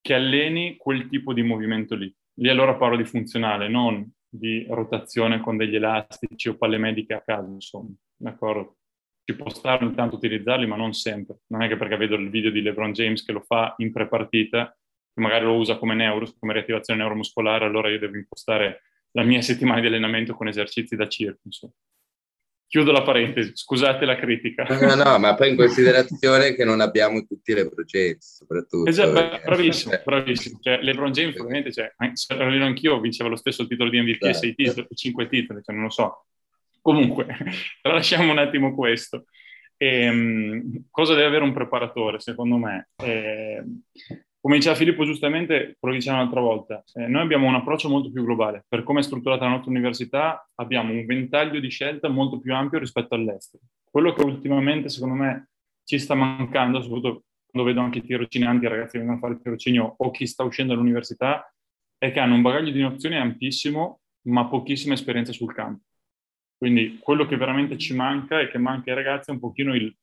[0.00, 2.12] che alleni quel tipo di movimento lì.
[2.34, 7.22] Lì allora parlo di funzionale, non di rotazione con degli elastici o palle mediche a
[7.22, 8.76] caso, insomma, d'accordo?
[9.24, 11.40] Ci può stare intanto utilizzarli, ma non sempre.
[11.48, 14.76] Non è che perché vedo il video di LeBron James che lo fa in pre-partita,
[15.12, 19.42] che magari lo usa come neuro, come riattivazione neuromuscolare, allora io devo impostare la mia
[19.42, 21.72] settimana di allenamento con esercizi da circo, insomma.
[22.70, 24.62] Chiudo la parentesi, scusate la critica.
[24.62, 28.88] No, no, ma poi in considerazione che non abbiamo tutti le James, soprattutto.
[28.88, 29.42] Esatto, perché...
[29.44, 30.58] bravissimo, bravissimo.
[30.62, 34.38] Cioè, LeBron James, probabilmente, cioè, se anch'io, vinceva lo stesso titolo di MVP, esatto.
[34.38, 36.26] sei titoli, cinque titoli, cioè, non lo so.
[36.80, 37.26] Comunque,
[37.82, 39.24] lasciamo un attimo questo.
[39.76, 42.90] E, um, cosa deve avere un preparatore, secondo me?
[43.02, 43.64] Eh,
[44.40, 48.10] come diceva Filippo giustamente, quello che dicevamo l'altra volta, eh, noi abbiamo un approccio molto
[48.10, 48.64] più globale.
[48.66, 52.78] Per come è strutturata la nostra università abbiamo un ventaglio di scelta molto più ampio
[52.78, 53.62] rispetto all'estero.
[53.84, 55.50] Quello che ultimamente, secondo me,
[55.84, 59.34] ci sta mancando, soprattutto quando vedo anche i tirocinanti, i ragazzi che vengono a fare
[59.34, 61.52] il tirocinio o chi sta uscendo dall'università,
[61.98, 65.84] è che hanno un bagaglio di nozioni ampissimo, ma pochissima esperienza sul campo.
[66.56, 69.94] Quindi quello che veramente ci manca e che manca ai ragazzi è un pochino il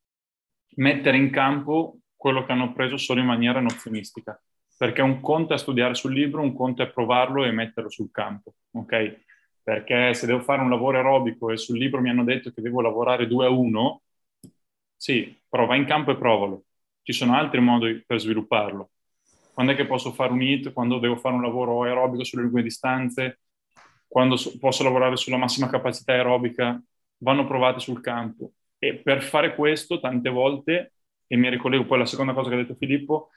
[0.75, 4.41] mettere in campo quello che hanno preso solo in maniera nozionistica,
[4.77, 8.55] perché un conto è studiare sul libro, un conto è provarlo e metterlo sul campo,
[8.71, 9.25] ok?
[9.63, 12.81] Perché se devo fare un lavoro aerobico e sul libro mi hanno detto che devo
[12.81, 14.01] lavorare 2 a 1,
[14.95, 16.63] sì, prova in campo e provalo.
[17.03, 18.89] Ci sono altri modi per svilupparlo.
[19.53, 20.73] Quando è che posso fare un hit?
[20.73, 23.39] Quando devo fare un lavoro aerobico sulle lunghe distanze?
[24.07, 26.81] Quando so- posso lavorare sulla massima capacità aerobica?
[27.17, 28.51] Vanno provate sul campo.
[28.77, 30.93] E per fare questo, tante volte
[31.27, 33.29] e mi ricollego poi alla seconda cosa che ha detto Filippo,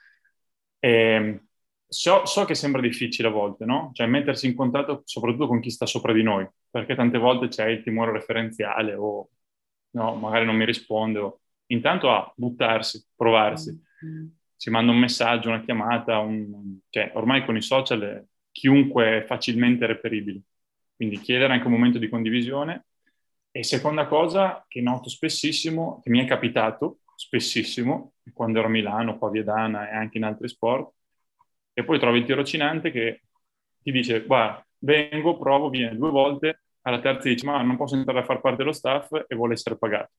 [0.79, 1.41] eh,
[1.87, 3.91] so, so, che sembra difficile a volte, no?
[3.93, 7.67] Cioè mettersi in contatto soprattutto con chi sta sopra di noi, perché tante volte c'è
[7.67, 9.29] il timore referenziale o
[9.91, 11.19] no, magari non mi risponde.
[11.19, 11.41] O...
[11.67, 13.79] Intanto a buttarsi, provarsi.
[14.55, 16.79] Si manda un messaggio, una chiamata, un...
[16.89, 20.41] cioè ormai con i social chiunque è facilmente reperibile.
[20.95, 22.85] Quindi chiedere anche un momento di condivisione.
[23.51, 29.17] E seconda cosa che noto spessissimo, che mi è capitato, spessissimo, quando ero a Milano,
[29.17, 30.91] qua a Viedana e anche in altri sport,
[31.73, 33.21] e poi trovi il tirocinante che
[33.81, 38.19] ti dice, guarda, vengo, provo, viene due volte, alla terza dice, ma non posso entrare
[38.19, 40.11] a far parte dello staff e vuole essere pagato.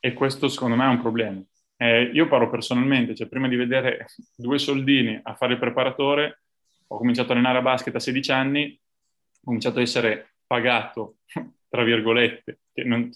[0.00, 1.42] E questo secondo me è un problema.
[1.76, 6.40] Eh, io parlo personalmente, cioè prima di vedere due soldini a fare il preparatore,
[6.86, 11.16] ho cominciato a allenare a basket a 16 anni, ho cominciato a essere pagato,
[11.68, 13.10] tra virgolette, che non,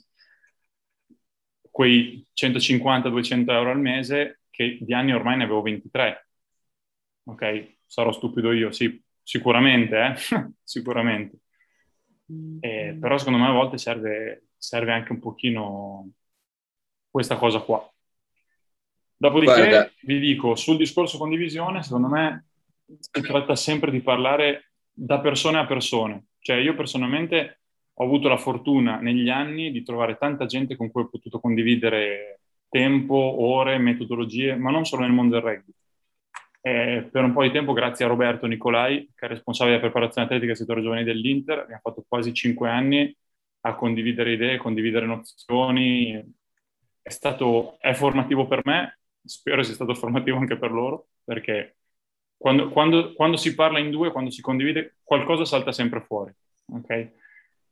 [1.78, 6.28] quei 150-200 euro al mese che di anni ormai ne avevo 23.
[7.22, 10.14] Ok, sarò stupido io, sì, sicuramente, eh?
[10.60, 11.36] sicuramente.
[12.58, 16.10] Eh, però secondo me a volte serve, serve, anche un pochino
[17.08, 17.88] questa cosa qua.
[19.16, 19.92] Dopodiché Guarda.
[20.02, 22.46] vi dico, sul discorso condivisione, secondo me
[22.98, 26.24] si tratta sempre di parlare da persone a persone.
[26.40, 27.57] Cioè io personalmente
[28.00, 32.40] ho avuto la fortuna negli anni di trovare tanta gente con cui ho potuto condividere
[32.68, 35.72] tempo, ore, metodologie, ma non solo nel mondo del rugby.
[36.60, 40.26] Eh, per un po' di tempo, grazie a Roberto Nicolai, che è responsabile della preparazione
[40.26, 43.14] atletica del settore giovanile dell'Inter, abbiamo fatto quasi cinque anni
[43.62, 46.22] a condividere idee, condividere nozioni.
[47.02, 51.78] È stato, è formativo per me, spero sia stato formativo anche per loro, perché
[52.36, 56.32] quando, quando, quando si parla in due, quando si condivide, qualcosa salta sempre fuori.
[56.70, 57.10] Okay?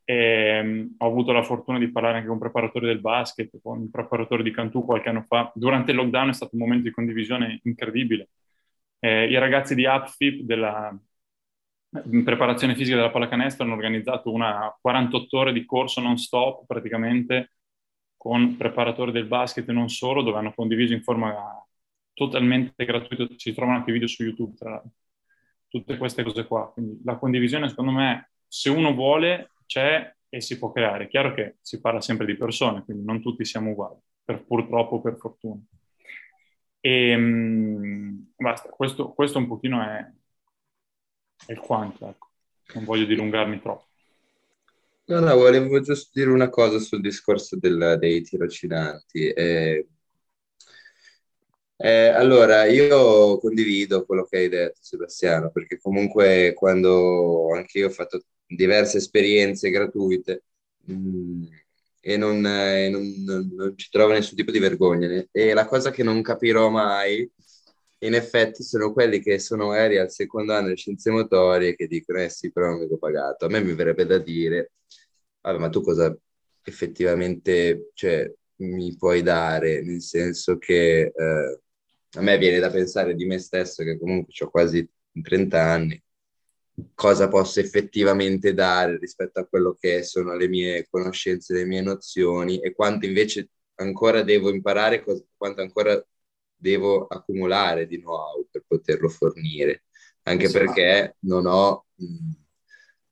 [0.08, 3.80] E, um, ho avuto la fortuna di parlare anche con un preparatore del basket, con
[3.80, 5.50] un preparatore di Cantù qualche anno fa.
[5.54, 8.28] Durante il lockdown è stato un momento di condivisione incredibile.
[9.00, 10.96] Eh, I ragazzi di AppFip, della
[12.24, 17.52] preparazione fisica della pallacanestro, hanno organizzato una 48 ore di corso non stop praticamente
[18.16, 21.34] con preparatori del basket e non solo, dove hanno condiviso in forma
[22.12, 23.26] totalmente gratuita.
[23.36, 24.82] Si trovano anche video su YouTube, tra.
[25.68, 26.70] Tutte queste cose qua.
[26.72, 31.04] Quindi la condivisione, secondo me, se uno vuole, c'è e si può creare.
[31.04, 35.00] È chiaro che si parla sempre di persone, quindi non tutti siamo uguali, per, purtroppo
[35.00, 35.60] per fortuna.
[36.80, 40.06] E mh, basta, questo, questo, un pochino è,
[41.46, 42.28] è il quanto, ecco.
[42.74, 43.84] non voglio dilungarmi troppo.
[45.06, 49.28] No, no, volevo giusto dire una cosa sul discorso del, dei tirocinanti.
[49.28, 49.86] Eh,
[51.78, 57.90] eh, allora, io condivido quello che hai detto, Sebastiano, perché comunque quando anche io ho
[57.90, 60.44] fatto diverse esperienze gratuite
[60.84, 61.42] mh, mm,
[62.00, 65.08] e, non, eh, non, non, ci trovo nessun tipo di vergogna.
[65.32, 67.28] E la cosa che non capirò mai,
[68.00, 72.20] in effetti, sono quelli che sono magari al secondo anno di scienze motorie che dicono,
[72.20, 73.46] eh sì, però non vengo pagato.
[73.46, 74.72] A me mi verrebbe da dire,
[75.40, 76.16] vabbè, ma tu cosa
[76.62, 79.82] effettivamente cioè, mi puoi dare?
[79.82, 81.60] Nel senso che eh,
[82.12, 84.88] a me viene da pensare di me stesso, che comunque ho quasi
[85.22, 86.00] 30 anni,
[86.94, 92.60] cosa posso effettivamente dare rispetto a quello che sono le mie conoscenze, le mie nozioni
[92.60, 95.04] e quanto invece ancora devo imparare,
[95.36, 96.04] quanto ancora
[96.54, 99.84] devo accumulare di know-how per poterlo fornire,
[100.22, 100.52] anche sì.
[100.52, 101.86] perché non ho,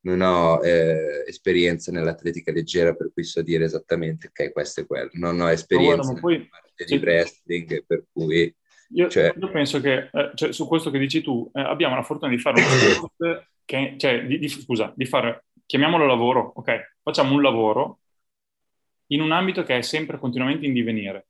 [0.01, 5.09] non ho eh, esperienza nell'atletica leggera per cui so dire esattamente ok questo è quello,
[5.13, 8.55] non ho esperienza guarda, poi, parte di wrestling per cui...
[8.95, 9.33] Io, cioè...
[9.37, 12.37] io penso che eh, cioè, su questo che dici tu eh, abbiamo la fortuna di
[12.37, 16.97] fare un sport che, cioè, di, di, scusa, di fare, chiamiamolo lavoro, ok?
[17.01, 17.99] Facciamo un lavoro
[19.07, 21.27] in un ambito che è sempre continuamente in divenire,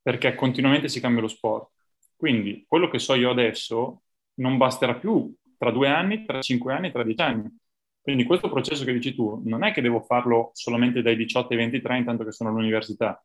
[0.00, 1.70] perché continuamente si cambia lo sport.
[2.16, 4.02] Quindi quello che so io adesso
[4.34, 7.54] non basterà più tra due anni, tra cinque anni, tra dieci anni.
[8.00, 11.56] Quindi questo processo che dici tu non è che devo farlo solamente dai 18 ai
[11.58, 13.22] 23 intanto che sono all'università,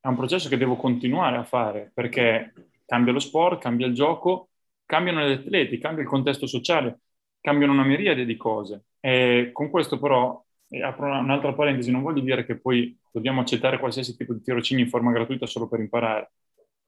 [0.00, 2.52] è un processo che devo continuare a fare perché
[2.84, 4.50] cambia lo sport, cambia il gioco,
[4.84, 7.00] cambiano gli atleti, cambia il contesto sociale,
[7.40, 8.84] cambiano una miriade di cose.
[9.00, 10.42] E con questo però,
[10.82, 14.90] apro un'altra parentesi, non voglio dire che poi dobbiamo accettare qualsiasi tipo di tirocinio in
[14.90, 16.32] forma gratuita solo per imparare.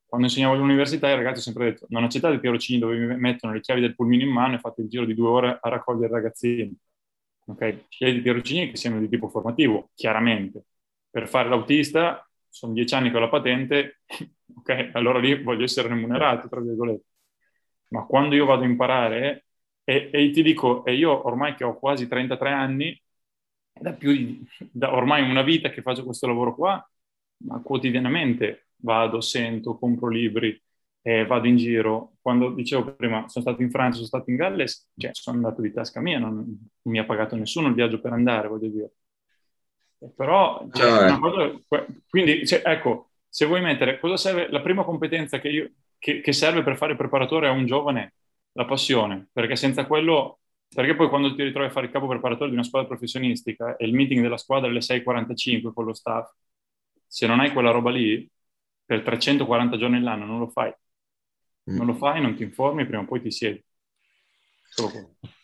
[0.06, 3.52] Quando insegnavo all'università i ragazzi ho sempre detto non accettate i tirocini dove vi mettono
[3.52, 6.12] le chiavi del pulmino in mano e fate il giro di due ore a raccogliere
[6.12, 6.72] ragazzini.
[7.46, 7.86] Ok?
[7.88, 10.64] Scegliete i tirocini che siano di tipo formativo, chiaramente.
[11.10, 12.23] Per fare l'autista
[12.54, 14.02] sono dieci anni con la patente,
[14.56, 17.04] ok, allora lì voglio essere remunerato, tra virgolette.
[17.88, 19.46] Ma quando io vado a imparare,
[19.82, 23.02] e, e ti dico, e io ormai che ho quasi 33 anni,
[23.72, 26.90] da più di, da ormai una vita che faccio questo lavoro qua,
[27.38, 30.60] ma quotidianamente vado, sento, compro libri,
[31.02, 32.14] eh, vado in giro.
[32.20, 35.72] Quando dicevo prima, sono stato in Francia, sono stato in Galles, cioè sono andato di
[35.72, 38.92] tasca mia, non, non mi ha pagato nessuno il viaggio per andare, voglio dire.
[40.16, 41.52] Però, cioè, ah, cosa,
[42.08, 46.32] quindi, cioè, ecco, se vuoi mettere, cosa serve, la prima competenza che, io, che, che
[46.32, 48.14] serve per fare il preparatore a un giovane,
[48.52, 52.48] la passione, perché senza quello, perché poi quando ti ritrovi a fare il capo preparatore
[52.50, 56.30] di una squadra professionistica e il meeting della squadra alle 6.45 con lo staff,
[57.06, 58.28] se non hai quella roba lì,
[58.84, 60.72] per 340 giorni all'anno non lo fai.
[61.76, 63.62] Non lo fai, non ti informi, prima o poi ti siedi.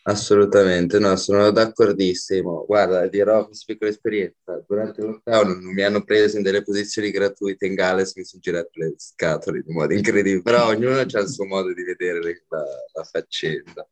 [0.03, 2.65] Assolutamente, no, sono d'accordissimo.
[2.65, 4.63] Guarda, dirò questa piccola esperienza.
[4.67, 8.41] Durante il lockdown non mi hanno preso in delle posizioni gratuite in Galles, mi sono
[8.41, 12.63] girato le scatole in modo incredibile, però ognuno ha il suo modo di vedere la,
[12.93, 13.87] la faccenda.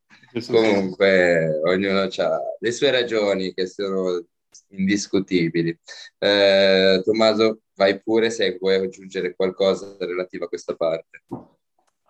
[0.47, 4.25] Comunque, ognuno ha le sue ragioni che sono
[4.69, 5.77] indiscutibili.
[6.17, 11.23] Eh, Tommaso, vai pure se vuoi aggiungere qualcosa relativo a questa parte.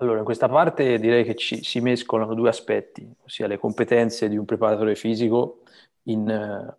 [0.02, 4.38] Allora, in questa parte direi che ci, si mescolano due aspetti, ossia le competenze di
[4.38, 5.64] un preparatore fisico
[6.04, 6.78] in eh,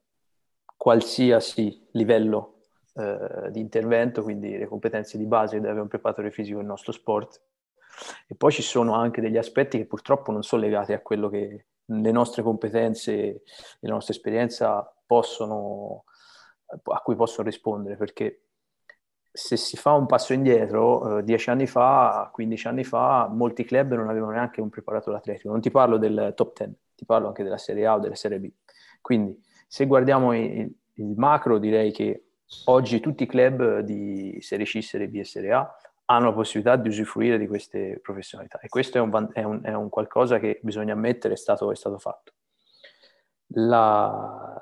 [0.75, 2.61] qualsiasi livello
[2.95, 6.67] eh, di intervento, quindi le competenze di base che deve avere un preparatore fisico nel
[6.67, 7.43] nostro sport.
[8.27, 11.67] E poi ci sono anche degli aspetti che purtroppo non sono legati a quello che
[11.85, 13.43] le nostre competenze e
[13.81, 16.05] la nostra esperienza possono,
[16.85, 18.45] a cui possono rispondere, perché
[19.33, 23.95] se si fa un passo indietro, eh, dieci anni fa, 15 anni fa, molti club
[23.95, 25.51] non avevano neanche un preparatore atletico.
[25.51, 28.41] Non ti parlo del top 10, ti parlo anche della Serie A o della Serie
[28.41, 28.51] B.
[29.01, 32.25] Quindi, se guardiamo il, il macro, direi che
[32.65, 35.75] oggi tutti i club di Serie C, Serie B e Serie A
[36.07, 39.73] hanno la possibilità di usufruire di queste professionalità e questo è un, è un, è
[39.73, 42.33] un qualcosa che bisogna ammettere è stato, è stato fatto.
[43.53, 44.59] La,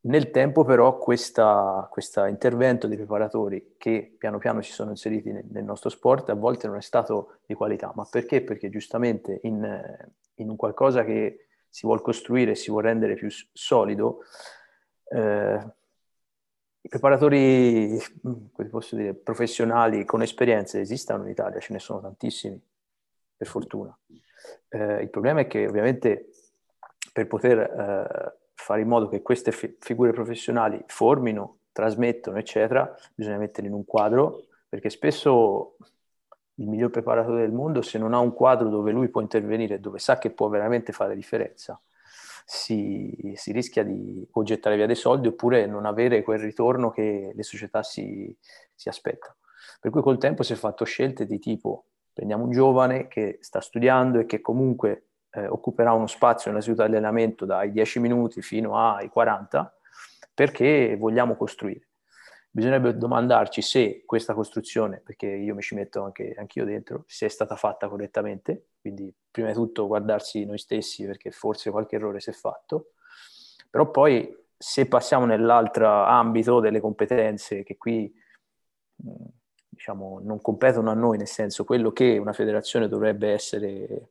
[0.00, 5.64] nel tempo però questo intervento dei preparatori che piano piano si sono inseriti nel, nel,
[5.64, 8.42] nostro sport a volte non è stato di qualità, ma perché?
[8.42, 14.20] Perché giustamente in, in un qualcosa che si vuole costruire si vuole rendere più solido,
[15.10, 15.72] eh,
[16.80, 17.98] i preparatori,
[18.70, 22.60] posso dire, professionali con esperienze esistono in Italia, ce ne sono tantissimi,
[23.36, 23.96] per fortuna.
[24.68, 26.30] Eh, il problema è che ovviamente
[27.12, 33.38] per poter eh, fare in modo che queste fi- figure professionali formino, trasmettono, eccetera, bisogna
[33.38, 35.76] metterle in un quadro, perché spesso
[36.54, 40.00] il miglior preparatore del mondo, se non ha un quadro dove lui può intervenire, dove
[40.00, 41.80] sa che può veramente fare differenza,
[42.44, 47.32] si, si rischia di o gettare via dei soldi oppure non avere quel ritorno che
[47.34, 48.36] le società si,
[48.74, 49.36] si aspettano.
[49.80, 53.60] Per cui col tempo si è fatto scelte di tipo prendiamo un giovane che sta
[53.60, 58.42] studiando e che comunque eh, occuperà uno spazio nella seduta di allenamento dai 10 minuti
[58.42, 59.72] fino ai 40
[60.32, 61.88] perché vogliamo costruire.
[62.50, 67.28] Bisognerebbe domandarci se questa costruzione, perché io mi ci metto anche anch'io dentro, se è
[67.28, 72.30] stata fatta correttamente, quindi prima di tutto guardarsi noi stessi perché forse qualche errore si
[72.30, 72.92] è fatto,
[73.68, 78.12] però poi se passiamo nell'altro ambito delle competenze che qui
[79.68, 84.08] diciamo, non competono a noi, nel senso quello che una federazione dovrebbe essere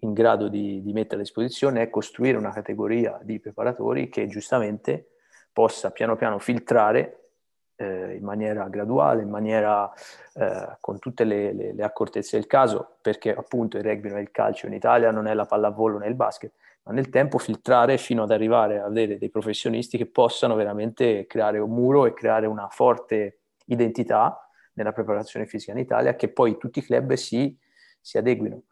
[0.00, 5.08] in grado di, di, mettere a disposizione è costruire una categoria di preparatori che giustamente
[5.52, 7.30] possa piano piano filtrare
[7.76, 9.92] eh, in maniera graduale, in maniera
[10.34, 14.20] eh, con tutte le, le, le, accortezze del caso, perché appunto il rugby non è
[14.20, 16.52] il calcio in Italia, non è la pallavolo né il basket,
[16.84, 21.58] ma nel tempo filtrare fino ad arrivare a avere dei professionisti che possano veramente creare
[21.58, 26.78] un muro e creare una forte identità nella preparazione fisica in Italia, che poi tutti
[26.78, 27.56] i club si,
[28.00, 28.62] si adeguino.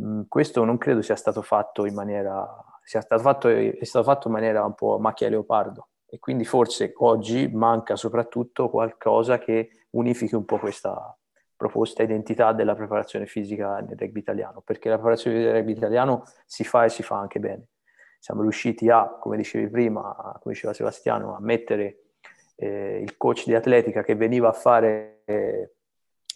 [0.00, 2.48] Mm, questo non credo sia stato fatto in maniera,
[2.82, 6.92] sia stato fatto, è stato fatto in maniera un po' macchia leopardo e quindi forse
[6.96, 11.16] oggi manca soprattutto qualcosa che unifichi un po' questa
[11.54, 16.64] proposta identità della preparazione fisica nel rugby italiano, perché la preparazione del rugby italiano si
[16.64, 17.66] fa e si fa anche bene.
[18.18, 21.98] Siamo riusciti a, come dicevi prima, come diceva Sebastiano, a mettere
[22.56, 25.72] eh, il coach di atletica che veniva a fare eh,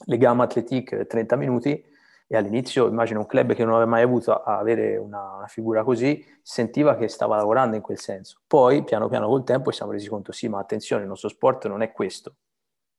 [0.07, 1.93] le gamma atletique 30 minuti
[2.27, 5.85] e all'inizio immagino un club che non aveva mai avuto a avere una, una, figura
[5.85, 8.41] così sentiva che stava lavorando in quel senso.
[8.47, 11.67] Poi piano piano col tempo ci siamo resi conto sì ma attenzione il nostro sport
[11.67, 12.37] non è questo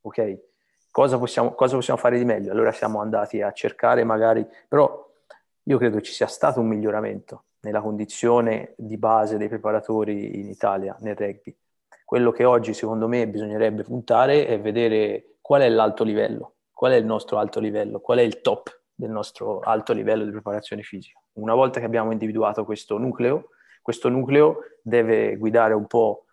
[0.02, 0.40] ok?
[0.92, 2.52] Cosa possiamo, cosa possiamo fare di meglio?
[2.52, 5.04] Allora siamo andati a cercare magari però
[5.64, 10.96] io credo ci sia stato un miglioramento nella condizione di base dei preparatori in Italia
[11.00, 11.56] nel rugby.
[12.06, 16.96] Quello che oggi secondo me bisognerebbe puntare è vedere qual è l'alto livello qual è
[16.96, 21.20] il nostro alto livello qual è il top del nostro alto livello di preparazione fisica.
[21.34, 23.50] Una volta che abbiamo individuato questo nucleo,
[23.82, 26.26] questo nucleo deve guidare un po'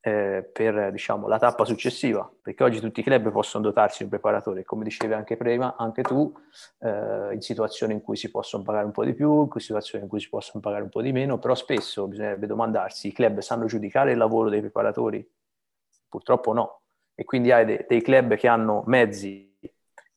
[0.00, 4.10] eh, per diciamo, la tappa successiva, perché oggi tutti i club possono dotarsi di un
[4.10, 6.32] preparatore, come dicevi anche prima, anche tu,
[6.80, 10.10] eh, in situazioni in cui si possono pagare un po' di più, in situazioni in
[10.10, 13.66] cui si possono pagare un po' di meno, però spesso bisognerebbe domandarsi, i club sanno
[13.66, 15.26] giudicare il lavoro dei preparatori?
[16.08, 16.80] Purtroppo no.
[17.14, 19.47] E quindi hai de- dei club che hanno mezzi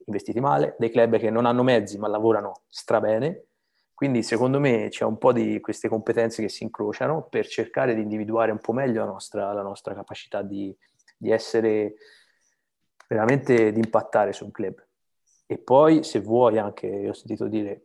[0.06, 3.45] investiti male, dei club che non hanno mezzi ma lavorano strabene.
[3.93, 8.02] Quindi secondo me c'è un po' di queste competenze che si incrociano per cercare di
[8.02, 10.76] individuare un po' meglio la nostra, la nostra capacità di,
[11.16, 11.93] di essere
[13.08, 14.84] veramente, di impattare su un club.
[15.45, 17.84] E poi se vuoi anche, io ho sentito dire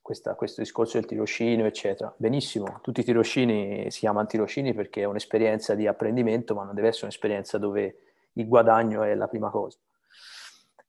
[0.00, 2.14] questa, questo discorso del tirocino, eccetera.
[2.16, 6.88] Benissimo, tutti i tirocini si chiamano tirocini perché è un'esperienza di apprendimento, ma non deve
[6.88, 7.98] essere un'esperienza dove
[8.34, 9.78] il guadagno è la prima cosa.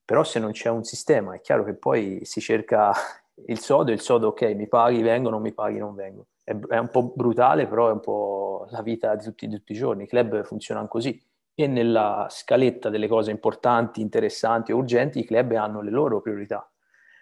[0.05, 2.93] Però se non c'è un sistema è chiaro che poi si cerca
[3.47, 6.27] il sodo, il sodo ok, mi paghi, vengo, non mi paghi, non vengo.
[6.43, 9.71] È, è un po' brutale, però è un po' la vita di tutti, di tutti
[9.71, 10.03] i giorni.
[10.03, 11.19] I club funzionano così
[11.55, 16.69] e nella scaletta delle cose importanti, interessanti o urgenti, i club hanno le loro priorità.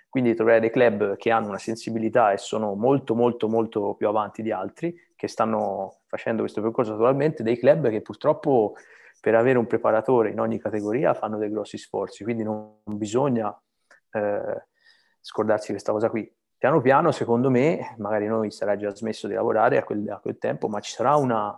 [0.10, 4.42] Quindi trovare dei club che hanno una sensibilità e sono molto, molto, molto più avanti
[4.42, 8.76] di altri, che stanno facendo questo percorso attualmente, dei club che purtroppo
[9.24, 13.58] per avere un preparatore in ogni categoria fanno dei grossi sforzi, quindi non bisogna
[14.12, 14.66] eh,
[15.22, 16.30] scordarsi questa cosa qui.
[16.58, 20.38] Piano piano, secondo me, magari noi sarà già smesso di lavorare a quel, a quel
[20.38, 21.58] tempo, ma ci sarà una,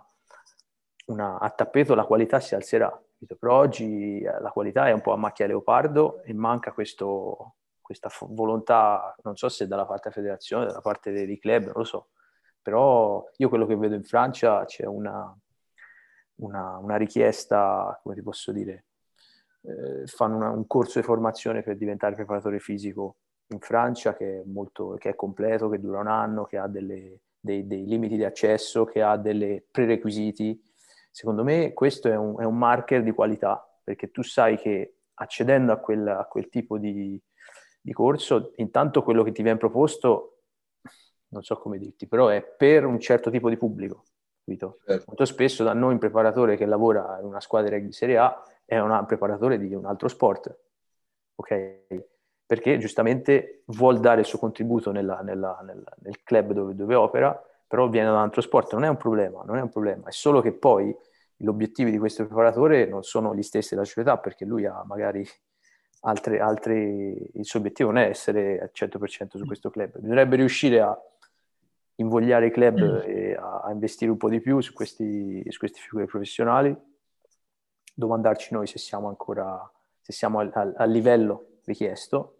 [1.06, 3.02] una, a tappeto la qualità si alzerà.
[3.36, 8.08] Però oggi eh, la qualità è un po' a macchia leopardo e manca questo, questa
[8.28, 11.84] volontà, non so se dalla parte della federazione, dalla parte dei, dei club, non lo
[11.84, 12.10] so.
[12.62, 15.36] Però io quello che vedo in Francia c'è una,
[16.36, 18.86] una, una richiesta, come ti posso dire,
[19.62, 23.16] eh, fanno una, un corso di formazione per diventare preparatore fisico
[23.48, 27.20] in Francia che è, molto, che è completo, che dura un anno, che ha delle,
[27.38, 30.60] dei, dei, limiti di accesso, che ha dei prerequisiti.
[31.10, 35.72] Secondo me questo è un, è un, marker di qualità, perché tu sai che accedendo
[35.72, 37.20] a quel, a quel tipo di,
[37.80, 40.32] di corso, intanto quello che ti viene proposto
[41.28, 44.04] non so come dirti, però è per un certo tipo di pubblico.
[44.84, 45.04] Certo.
[45.08, 48.78] Molto spesso da noi un preparatore che lavora in una squadra di Serie A è
[48.78, 50.56] un preparatore di un altro sport,
[51.34, 52.04] ok?
[52.46, 57.40] Perché giustamente vuol dare il suo contributo nella, nella, nella, nel club dove, dove, opera,
[57.66, 60.12] però viene da un altro sport, non è un problema, non è un problema, è
[60.12, 60.96] solo che poi
[61.34, 65.26] gli obiettivi di questo preparatore non sono gli stessi della società, perché lui ha magari
[66.02, 70.80] altre, altre il suo obiettivo non è essere al 100% su questo club, bisognerebbe riuscire
[70.80, 70.96] a
[71.96, 73.36] invogliare i club mm.
[73.38, 76.76] a, a, investire un po' di più su, questi, su queste figure professionali,
[77.94, 79.70] domandarci noi se siamo ancora
[80.06, 82.36] se siamo al, al, al livello richiesto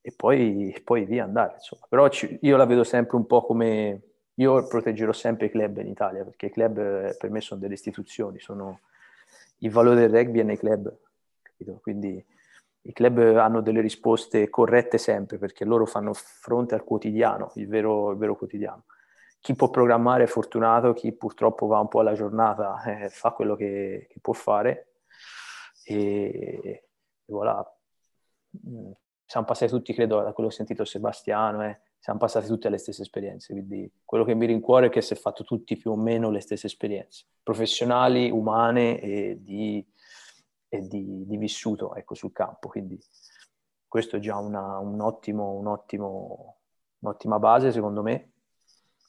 [0.00, 1.54] e poi, poi via andare.
[1.54, 1.86] Insomma.
[1.88, 4.00] Però ci, io la vedo sempre un po' come...
[4.38, 7.74] Io proteggerò sempre i club in Italia perché i club eh, per me sono delle
[7.74, 8.80] istituzioni, sono
[9.58, 10.92] il valore del rugby è nei club,
[11.40, 11.78] capito?
[11.80, 12.24] Quindi
[12.86, 18.10] i club hanno delle risposte corrette sempre perché loro fanno fronte al quotidiano, il vero,
[18.10, 18.84] il vero quotidiano.
[19.40, 23.56] Chi può programmare è fortunato, chi purtroppo va un po' alla giornata eh, fa quello
[23.56, 24.94] che, che, può fare
[25.84, 26.88] e, e
[27.26, 27.64] voilà.
[28.68, 28.90] Mm,
[29.24, 32.76] siamo passati tutti, credo, da quello che ho sentito Sebastiano, eh, siamo passati tutti alle
[32.76, 35.96] stesse esperienze, quindi quello che mi rincuore è che si è fatto tutti più o
[35.96, 39.84] meno le stesse esperienze, professionali, umane e di
[40.76, 42.68] e di, di vissuto ecco, sul campo.
[42.68, 42.98] Quindi
[43.86, 46.56] questo è già una, un ottimo, un ottimo,
[46.98, 48.32] un'ottima base secondo me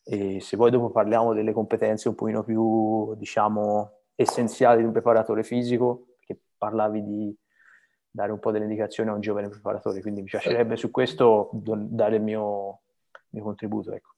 [0.08, 5.44] E se poi dopo parliamo delle competenze un pochino più, diciamo, essenziali di un preparatore
[5.44, 7.36] fisico, perché parlavi di
[8.12, 12.18] dare un po' delle indicazioni a un giovane preparatore, quindi mi piacerebbe su questo dare
[12.18, 12.82] il mio,
[13.30, 13.92] mio contributo.
[13.94, 14.15] Ecco.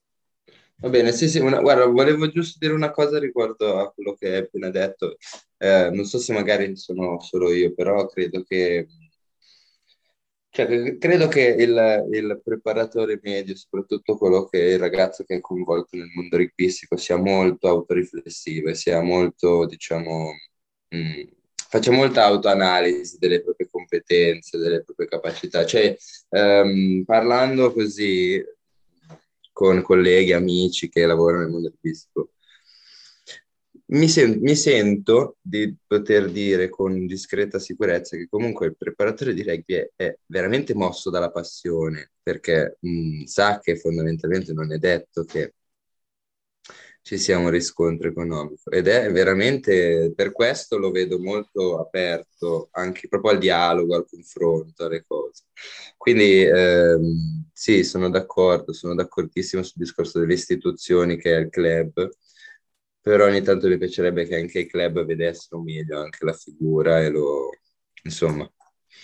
[0.80, 4.28] Va bene, sì, sì, una, guarda, volevo giusto dire una cosa riguardo a quello che
[4.28, 5.16] hai appena detto.
[5.56, 8.86] Eh, non so se magari sono solo io, però credo che,
[10.50, 15.40] cioè, credo che il, il preparatore medio, soprattutto quello che è il ragazzo che è
[15.40, 20.32] coinvolto nel mondo rugbistico, sia molto autoriflessivo e sia molto, diciamo,
[20.88, 21.22] mh, mm,
[21.68, 25.64] faccia molta autoanalisi delle proprie competenze, delle proprie capacità.
[25.66, 25.96] Cioè,
[26.30, 28.42] ehm, parlando così
[29.58, 32.30] con colleghi, amici che lavorano nel mondo artistico.
[33.86, 39.42] Mi, sen- mi, sento di poter dire con discreta sicurezza che comunque il preparatore di
[39.42, 45.24] rugby è, è veramente mosso dalla passione, perché mh, sa che fondamentalmente non è detto
[45.24, 45.54] che
[47.08, 53.08] ci sia un riscontro economico ed è veramente per questo lo vedo molto aperto anche
[53.08, 55.44] proprio al dialogo, al confronto, alle cose.
[55.96, 62.10] Quindi ehm, sì, sono d'accordo, sono d'accordissimo sul discorso delle istituzioni che è il club,
[63.00, 67.08] però ogni tanto mi piacerebbe che anche i club vedessero meglio anche la figura e
[67.08, 67.48] lo,
[68.02, 68.46] insomma.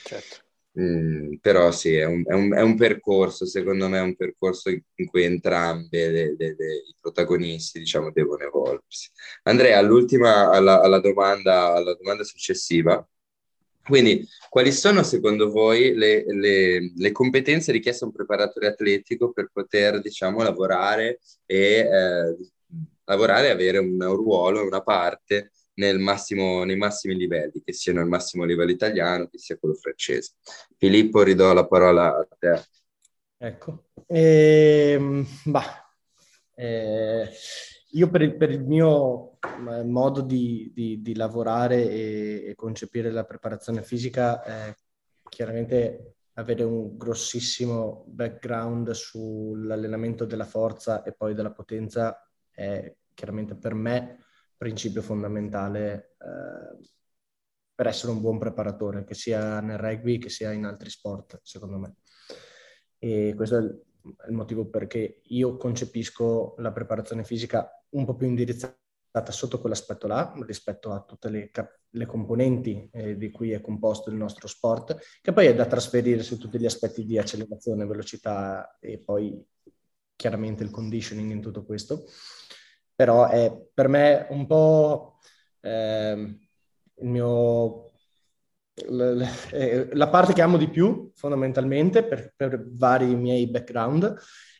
[0.05, 0.44] Certo.
[0.79, 4.71] Mm, però sì, è un, è, un, è un, percorso, secondo me è un percorso
[4.71, 9.09] in cui entrambe le, le, le, i protagonisti, diciamo, devono evolversi.
[9.45, 13.07] Andrea, all'ultima, alla, alla, domanda, alla domanda successiva,
[13.87, 20.43] quindi, quali sono secondo voi le, competenze richieste a un preparatore atletico per poter, diciamo,
[20.43, 22.37] lavorare e eh,
[23.05, 25.53] lavorare e avere un, ruolo, una parte
[25.99, 30.35] massimo, nei massimi livelli, che siano il massimo livello italiano, che sia quello francese.
[30.77, 32.63] Filippo, ridò la parola a te.
[33.37, 35.85] Ecco, ehm, bah,
[36.55, 37.29] eh,
[37.91, 43.11] io per il, per il, mio eh, modo di, di, di lavorare e, e, concepire
[43.11, 44.77] la preparazione fisica, eh,
[45.29, 53.75] chiaramente avere un grossissimo background sull'allenamento della forza e poi della potenza è chiaramente per
[53.75, 54.24] me
[54.65, 56.89] principio fondamentale eh,
[57.75, 61.77] per essere un buon preparatore, che sia nel rugby che sia in altri sport, secondo
[61.77, 61.97] me.
[62.99, 63.83] E questo è il,
[64.25, 68.79] è il motivo perché io concepisco la preparazione fisica un po' più indirizzata
[69.29, 71.51] sotto quell'aspetto là, rispetto a tutte le,
[71.91, 76.23] le componenti eh, di cui è composto il nostro sport, che poi è da trasferire
[76.23, 79.47] su tutti gli aspetti di accelerazione, velocità e poi
[80.17, 82.07] chiaramente il conditioning in tutto questo
[82.95, 85.19] però è per me un po'
[85.61, 86.39] eh,
[87.01, 87.93] mio,
[88.89, 89.29] la,
[89.93, 94.17] la, parte che amo di più fondamentalmente per, per vari miei background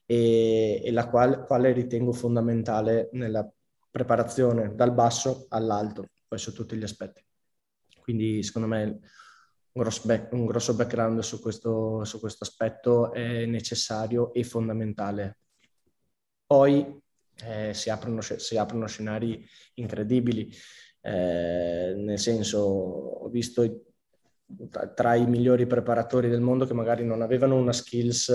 [0.07, 3.49] e, e la quale, quale, ritengo fondamentale nella
[3.91, 7.25] preparazione dal basso all'alto, poi su tutti gli aspetti.
[8.01, 13.47] Quindi secondo me un grosso, back, un grosso background su questo, su questo aspetto è
[13.47, 15.39] necessario e fondamentale.
[16.47, 17.03] Poi
[17.43, 20.53] eh, si, aprono, si, aprono, scenari incredibili.
[21.01, 23.85] Eh, nel senso, ho visto
[24.95, 28.29] tra, i migliori preparatori del mondo che magari non avevano una skills,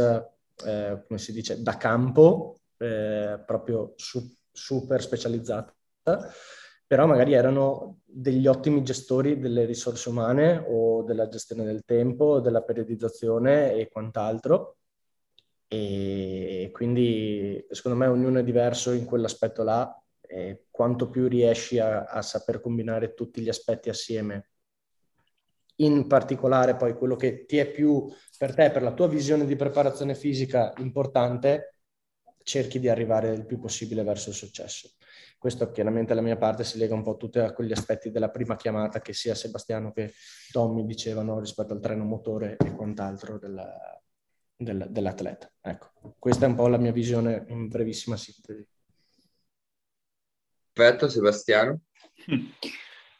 [0.66, 4.22] eh, come si dice, da campo, eh, proprio su,
[4.52, 5.74] super specializzata,
[6.86, 12.64] però magari erano degli ottimi gestori delle risorse umane o della gestione del tempo, della
[12.64, 14.79] periodizzazione e quant'altro
[15.72, 22.06] e quindi secondo me ognuno è diverso in quell'aspetto là e quanto più riesci a,
[22.06, 24.50] a saper combinare tutti gli aspetti assieme
[25.76, 29.56] in particolare poi quello che ti è più per te, per la tua visione di
[29.56, 31.76] preparazione fisica importante,
[32.44, 34.90] cerchi di arrivare il più possibile verso il successo.
[35.38, 38.58] Questo chiaramente alla mia parte si lega un po' a tutti quegli aspetti della prima
[38.58, 40.12] chiamata che sia Sebastiano che
[40.52, 43.99] Tommy dicevano rispetto al treno motore e quant'altro della,
[44.60, 45.50] del, dell'atleta.
[45.62, 48.68] Ecco, questa è un po' la mia visione in brevissima sintesi.
[50.72, 51.80] Perfetto, Sebastiano.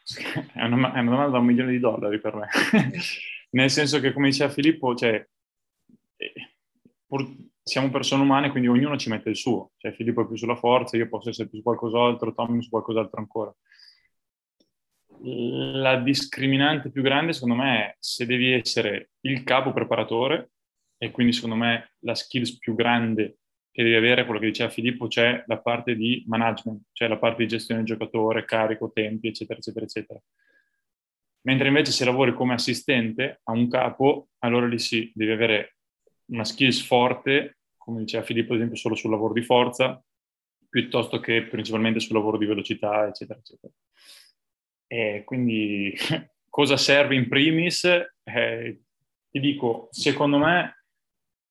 [0.10, 2.48] È una, è una domanda da un milione di dollari per me.
[3.52, 5.24] Nel senso che, come diceva Filippo, cioè,
[6.18, 6.34] eh,
[7.06, 7.32] pur,
[7.62, 9.74] siamo persone umane, quindi ognuno ci mette il suo.
[9.78, 13.20] Cioè, Filippo è più sulla forza, io posso essere più su qualcos'altro, Tommy su qualcos'altro
[13.20, 13.56] ancora.
[15.22, 20.54] La discriminante più grande, secondo me, è se devi essere il capo preparatore
[21.02, 23.38] e quindi secondo me la skills più grande
[23.72, 27.44] che devi avere, quello che diceva Filippo, c'è la parte di management, cioè la parte
[27.44, 30.22] di gestione del giocatore, carico, tempi, eccetera, eccetera, eccetera.
[31.44, 35.78] Mentre invece se lavori come assistente a un capo, allora lì sì, devi avere
[36.26, 40.04] una skills forte, come diceva Filippo, ad esempio, solo sul lavoro di forza,
[40.68, 43.72] piuttosto che principalmente sul lavoro di velocità, eccetera, eccetera.
[44.88, 45.96] E quindi
[46.50, 47.86] cosa serve in primis?
[47.86, 48.82] Eh,
[49.30, 50.79] ti dico, secondo me,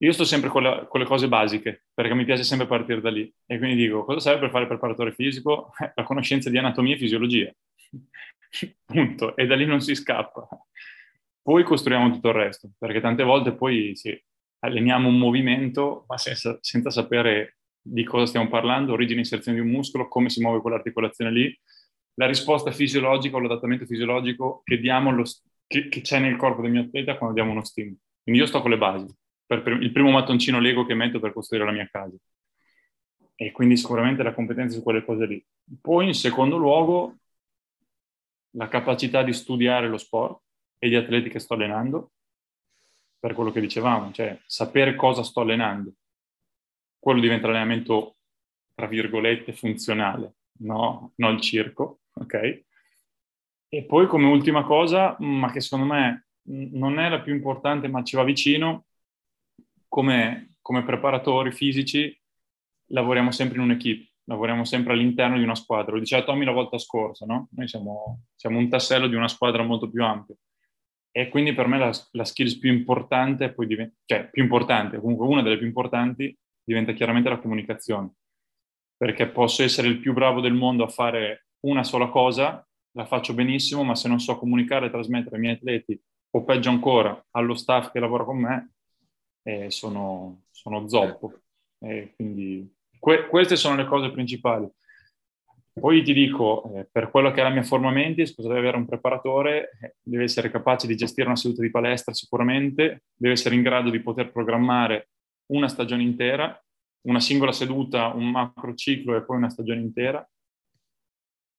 [0.00, 3.10] io sto sempre con, la, con, le cose basiche, perché mi piace sempre partire da
[3.10, 3.32] lì.
[3.46, 5.72] E quindi dico, cosa serve per fare il preparatore fisico?
[5.94, 7.52] La conoscenza di anatomia e fisiologia.
[8.84, 9.36] Punto.
[9.36, 10.48] E da lì non si scappa.
[11.42, 14.16] Poi costruiamo tutto il resto, perché tante volte poi sì,
[14.60, 19.64] alleniamo un movimento, ma senza, senza sapere di cosa stiamo parlando, origine e inserzione di
[19.64, 21.60] un muscolo, come si muove quell'articolazione lì,
[22.14, 25.22] la risposta fisiologica o l'adattamento fisiologico che, lo,
[25.66, 27.96] che, che c'è nel corpo del mio atleta quando diamo uno stimolo.
[28.22, 29.06] Quindi io sto con le basi,
[29.48, 32.14] per, per, il primo mattoncino Lego che metto per costruire la mia casa.
[33.34, 35.44] E quindi sicuramente la competenza su quelle cose lì.
[35.80, 37.16] Poi in secondo luogo
[38.52, 40.42] la capacità di studiare lo sport
[40.78, 42.12] e gli atleti che sto allenando,
[43.18, 45.92] per quello che dicevamo, cioè sapere cosa sto allenando
[46.98, 48.16] quello diventa l'allenamento,
[48.74, 51.12] tra virgolette, funzionale, no?
[51.16, 52.64] Non il circo, ok?
[53.68, 58.02] E poi come ultima cosa, ma che secondo me non è la più importante, ma
[58.02, 58.86] ci va vicino,
[59.88, 62.16] come, come preparatori fisici
[62.90, 65.92] lavoriamo sempre in un'equipe, lavoriamo sempre all'interno di una squadra.
[65.92, 67.48] Lo diceva Tommy la volta scorsa, no?
[67.52, 70.34] Noi siamo, siamo un tassello di una squadra molto più ampia.
[71.10, 75.42] E quindi per me la, la skills più importante, diventa, cioè più importante, comunque una
[75.42, 78.12] delle più importanti, diventa chiaramente la comunicazione,
[78.96, 83.34] perché posso essere il più bravo del mondo a fare una sola cosa, la faccio
[83.34, 87.54] benissimo, ma se non so comunicare e trasmettere ai miei atleti, o peggio ancora, allo
[87.54, 88.72] staff che lavora con me,
[89.48, 91.40] eh, sono, sono, zoppo.
[91.78, 94.68] Eh, quindi que- queste sono le cose principali.
[95.72, 98.76] Poi ti dico, eh, per quello che è la mia forma mentis, cosa deve avere
[98.76, 99.70] un preparatore?
[99.80, 103.88] Eh, deve essere capace di gestire una seduta di palestra sicuramente, deve essere in grado
[103.90, 105.10] di poter programmare
[105.52, 106.60] una stagione intera,
[107.06, 110.28] una singola seduta, un macro ciclo e poi una stagione intera,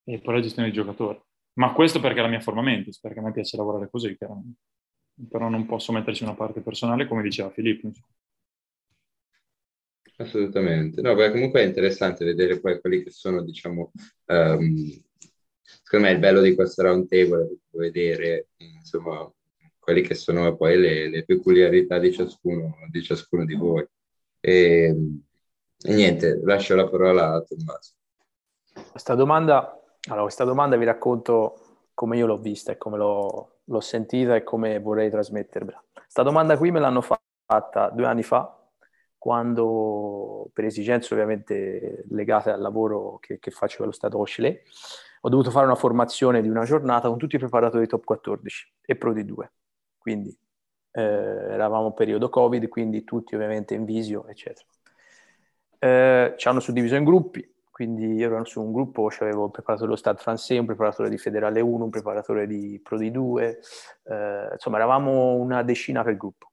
[0.04, 1.20] e poi la gestione dei giocatori.
[1.54, 4.60] Ma questo perché è la mia forma mentis, perché a me piace lavorare così, chiaramente.
[5.28, 7.92] Però non posso metterci una parte personale, come diceva Filippo.
[10.18, 11.02] Assolutamente.
[11.02, 13.92] No, beh, comunque è interessante vedere poi quelli che sono, diciamo,
[14.26, 15.04] um,
[15.62, 19.32] secondo me il bello di questo round table è vedere, insomma,
[19.78, 23.88] quelli che sono poi le, le peculiarità di ciascuno, di ciascuno di voi.
[24.42, 24.96] E,
[25.82, 27.94] e, niente, lascio la parola a Tommaso.
[28.92, 33.80] Questa domanda, allora, questa domanda vi racconto come io l'ho vista e come l'ho, l'ho
[33.80, 35.84] sentita e come vorrei trasmettervela.
[35.94, 38.56] Questa domanda qui me l'hanno fatta due anni fa,
[39.18, 44.64] quando per esigenze ovviamente legate al lavoro che, che faccio allo Stato Oscilé,
[45.22, 48.96] ho dovuto fare una formazione di una giornata con tutti i preparatori top 14 e
[48.96, 49.52] Pro di 2
[50.10, 50.36] quindi
[50.92, 54.66] eh, eravamo periodo Covid, quindi tutti ovviamente in visio, eccetera.
[55.78, 57.48] Eh, ci hanno suddiviso in gruppi,
[57.80, 61.18] quindi io ero su un gruppo, avevo un preparatore dello Stade Francais, un preparatore di
[61.18, 63.60] Federale 1, un preparatore di Pro di 2,
[64.04, 66.52] eh, insomma eravamo una decina per gruppo.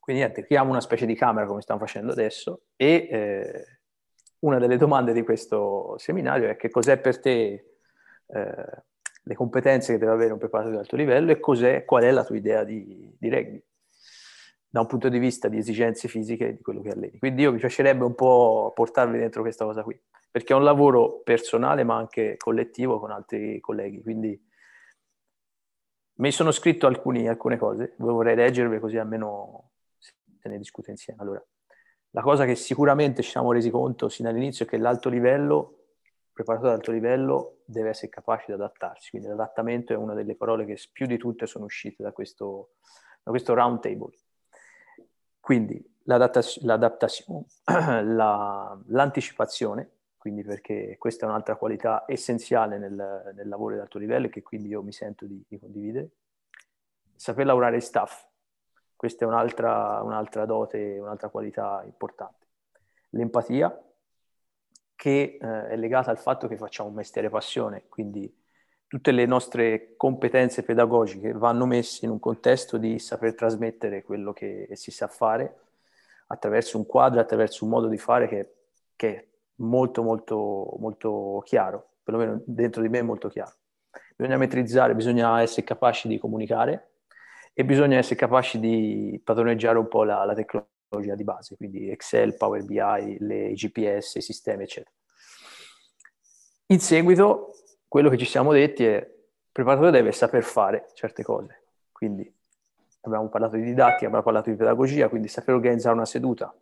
[0.00, 3.64] Quindi niente, creiamo una specie di camera come stiamo facendo adesso e eh,
[4.40, 7.76] una delle domande di questo seminario è che cos'è per te
[8.26, 8.82] eh,
[9.22, 11.38] le competenze che deve avere un preparatore di alto livello e
[11.84, 13.64] qual è la tua idea di, di rugby
[14.68, 17.18] da un punto di vista di esigenze fisiche di quello che alleni.
[17.18, 19.98] Quindi io mi piacerebbe un po' portarvi dentro questa cosa qui,
[20.30, 24.38] perché è un lavoro personale ma anche collettivo con altri colleghi, quindi
[26.18, 31.20] mi sono scritto alcuni, alcune cose, vorrei leggervi così almeno se ne discute insieme.
[31.20, 31.44] Allora,
[32.10, 35.76] la cosa che sicuramente ci siamo resi conto sin dall'inizio è che l'alto livello
[36.36, 40.66] preparatore ad alto livello deve essere capace di adattarsi, quindi l'adattamento è una delle parole
[40.66, 42.72] che più di tutte sono uscite da questo,
[43.22, 44.12] da questo round table.
[45.46, 47.44] Quindi l'adattazione,
[48.02, 54.26] la, l'anticipazione, quindi perché questa è un'altra qualità essenziale nel, nel lavoro di alto livello
[54.26, 56.08] e che quindi io mi sento di, di condividere.
[57.14, 58.26] Saper lavorare in staff,
[58.96, 62.48] questa è un'altra, un'altra dote, un'altra qualità importante.
[63.10, 63.84] L'empatia,
[64.96, 68.28] che eh, è legata al fatto che facciamo un mestiere passione, quindi
[68.88, 74.68] tutte le nostre competenze pedagogiche vanno messe in un contesto di saper trasmettere quello che
[74.72, 75.56] si sa fare
[76.28, 78.54] attraverso un quadro, attraverso un modo di fare che,
[78.94, 79.26] che è
[79.56, 83.54] molto molto molto chiaro, perlomeno dentro di me è molto chiaro.
[84.14, 86.90] Bisogna metrizzare, bisogna essere capaci di comunicare
[87.52, 92.36] e bisogna essere capaci di padroneggiare un po' la, la tecnologia di base, quindi Excel,
[92.36, 94.94] Power BI, le GPS, i sistemi, eccetera.
[96.68, 97.55] In seguito,
[97.88, 101.62] quello che ci siamo detti è il preparatore deve saper fare certe cose,
[101.92, 102.30] quindi
[103.02, 106.54] abbiamo parlato di didattica, abbiamo parlato di pedagogia, quindi saper organizzare una seduta,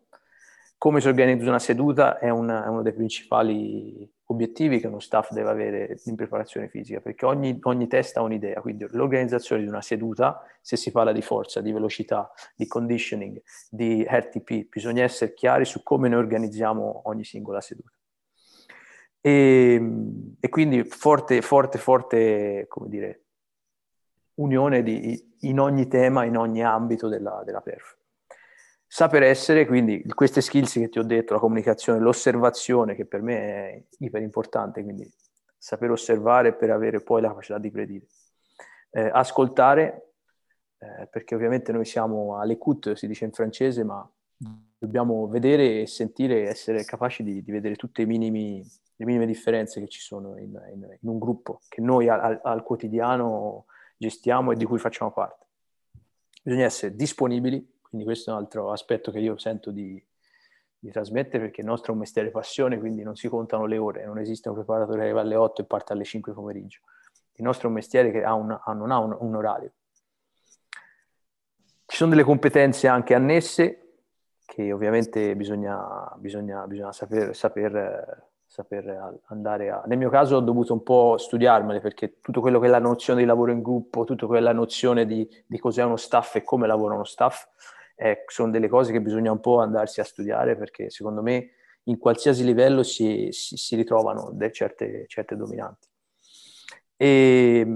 [0.85, 5.31] come si organizza una seduta è, una, è, uno dei principali obiettivi che uno staff
[5.31, 9.81] deve avere in preparazione fisica, perché ogni, ogni testa ha un'idea, quindi l'organizzazione di una
[9.81, 15.65] seduta, se si parla di forza, di velocità, di conditioning, di RTP, bisogna essere chiari
[15.65, 17.91] su come noi organizziamo ogni singola seduta.
[19.27, 19.81] E,
[20.39, 23.23] e quindi forte, forte, forte, come dire,
[24.35, 27.97] unione di, in ogni tema, in ogni ambito della, della perf.
[28.87, 33.37] Saper essere, quindi, queste skills che ti ho detto, la comunicazione, l'osservazione, che per me
[33.39, 35.11] è iper importante, quindi
[35.57, 38.05] saper osservare per avere poi la capacità di predire.
[38.91, 40.17] Eh, ascoltare,
[40.77, 44.07] eh, perché ovviamente noi siamo all'écoute, si dice in francese, ma
[44.79, 48.65] dobbiamo vedere e sentire, essere capaci di, di vedere tutte minimi,
[48.97, 52.63] le minime differenze che ci sono in, in, in un gruppo, che noi al, al
[52.63, 53.67] quotidiano
[53.97, 55.47] gestiamo e di cui facciamo parte.
[56.43, 60.05] Bisogna essere disponibili quindi questo è un altro aspetto che io sento di,
[60.77, 64.05] di trasmettere perché il nostro è un mestiere passione, quindi non si contano le ore,
[64.05, 66.81] non esiste un preparatore che arriva alle 8 e parte alle 5 pomeriggio.
[67.35, 69.75] Il nostro è un mestiere che ha un, non ha un, un orario.
[71.87, 73.84] Ci sono delle competenze anche annesse
[74.45, 79.83] che ovviamente bisogna, bisogna, bisogna saper, saper saper andare a...
[79.87, 83.21] Nel mio caso ho dovuto un po' studiarmele perché tutto quello che è la nozione
[83.21, 86.95] di lavoro in gruppo, tutto quella nozione di, di cos'è uno staff e come lavora
[86.95, 87.49] uno staff,
[87.97, 91.51] eh, sono delle cose che bisogna un po' andarsi a studiare perché secondo me
[91.85, 95.89] in qualsiasi livello si, si, si ritrovano certe, certe, dominanti.
[96.97, 97.67] E,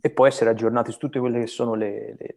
[0.00, 2.36] e, poi essere aggiornati su tutte quelle che sono le, le,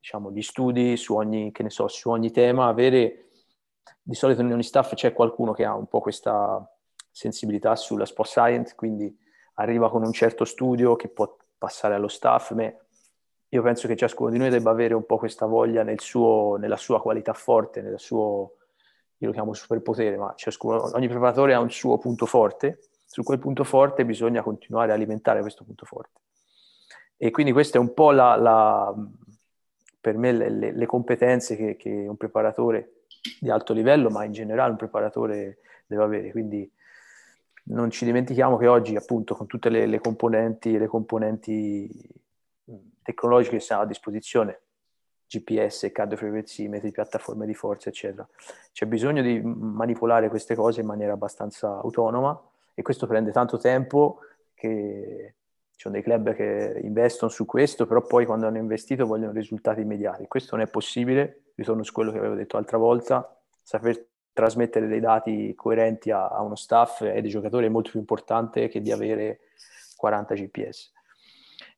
[0.00, 3.26] diciamo, gli studi su ogni, so, su ogni tema, avere
[4.02, 6.66] di solito in ogni staff c'è qualcuno che ha un po' questa
[7.10, 9.14] sensibilità sulla sport science, quindi
[9.54, 12.52] arriva con un certo studio che può passare allo staff.
[12.52, 12.72] Ma
[13.52, 16.76] io penso che ciascuno di noi debba avere un po' questa voglia nel suo, nella
[16.76, 18.56] sua qualità forte, nel suo,
[19.18, 23.38] io lo chiamo superpotere, ma ciascuno, ogni preparatore ha un suo punto forte, su quel
[23.38, 26.20] punto forte bisogna continuare a alimentare questo punto forte.
[27.16, 28.94] E quindi questa è un po' la, la
[30.00, 33.02] per me le, le, le competenze che, che, un preparatore
[33.38, 36.30] di alto livello, ma in generale un preparatore deve avere.
[36.30, 36.70] Quindi
[37.64, 41.88] non ci dimentichiamo che oggi, appunto, con tutte le, le componenti, le componenti
[43.02, 44.60] tecnologiche che sono a disposizione,
[45.28, 48.26] GPS, cardiofrequenzimetri, piattaforme di forza, eccetera,
[48.72, 52.40] c'è bisogno di manipolare queste cose in maniera abbastanza autonoma
[52.74, 54.20] e questo prende tanto tempo
[54.54, 55.34] che
[55.80, 59.80] ci sono dei club che investono su questo, però poi quando hanno investito vogliono risultati
[59.80, 60.26] immediati.
[60.26, 65.00] Questo non è possibile, ritorno su quello che avevo detto l'altra volta, saper trasmettere dei
[65.00, 68.92] dati coerenti a, a uno staff e dei giocatori è molto più importante che di
[68.92, 69.40] avere
[69.96, 70.92] 40 GPS.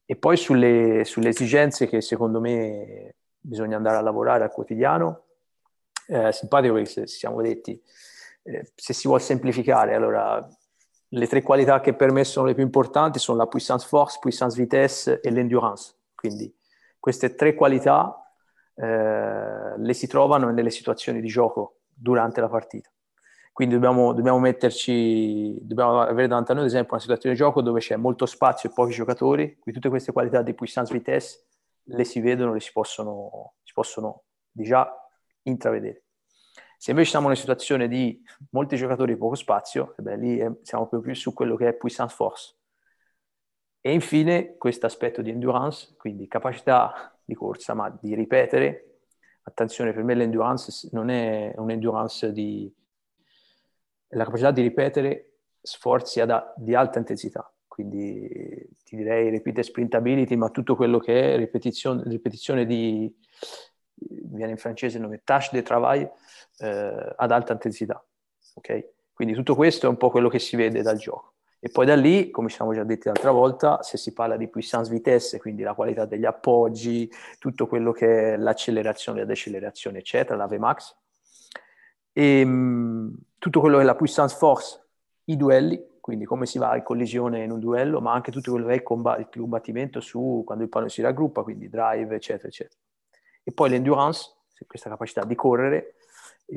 [0.04, 5.26] E poi sulle, sulle esigenze che secondo me bisogna andare a lavorare al quotidiano,
[6.08, 7.80] eh, simpatico perché siamo detti,
[8.42, 10.44] eh, se si vuole semplificare, allora
[11.14, 14.58] le tre qualità che per me sono le più importanti sono la puissance force, puissance
[14.60, 15.94] vitesse e l'endurance.
[16.14, 16.54] Quindi
[16.98, 18.16] queste tre qualità
[18.74, 22.90] eh, le si trovano nelle situazioni di gioco durante la partita.
[23.52, 27.60] Quindi dobbiamo, dobbiamo metterci, dobbiamo avere davanti a noi, ad esempio, una situazione di gioco
[27.60, 31.48] dove c'è molto spazio e pochi giocatori, quindi tutte queste qualità di puissance vitesse
[31.86, 34.90] le si vedono, le si possono, si possono già
[35.42, 36.04] intravedere.
[36.82, 38.20] Se invece siamo in una situazione di
[38.50, 42.12] molti giocatori e poco spazio, beh, lì è, siamo proprio su quello che è puissance
[42.12, 42.56] force.
[43.80, 49.02] E infine questo aspetto di endurance, quindi capacità di corsa, ma di ripetere
[49.42, 52.68] attenzione, per me l'endurance non è un'endurance di...
[54.08, 60.50] la capacità di ripetere sforzi ad, di alta intensità, quindi ti direi repeat sprintability, ma
[60.50, 63.08] tutto quello che è ripetizione, ripetizione di,
[64.08, 66.10] viene in francese il nome tâche de travail,
[66.58, 68.04] eh, ad alta intensità,
[68.54, 68.88] ok?
[69.12, 71.34] Quindi tutto questo è un po' quello che si vede dal gioco.
[71.64, 74.48] E poi da lì, come ci siamo già detti l'altra volta, se si parla di
[74.48, 80.36] puissance vitesse, quindi la qualità degli appoggi, tutto quello che è l'accelerazione, la decelerazione, eccetera,
[80.36, 80.96] la VMAX,
[82.12, 84.86] e ehm, tutto quello che è la puissance force,
[85.26, 88.66] i duelli, quindi come si va in collisione in un duello, ma anche tutto quello
[88.66, 92.80] che è il combattimento su quando il pallone si raggruppa, quindi drive, eccetera, eccetera.
[93.42, 94.34] E poi l'endurance,
[94.66, 95.96] questa capacità di correre,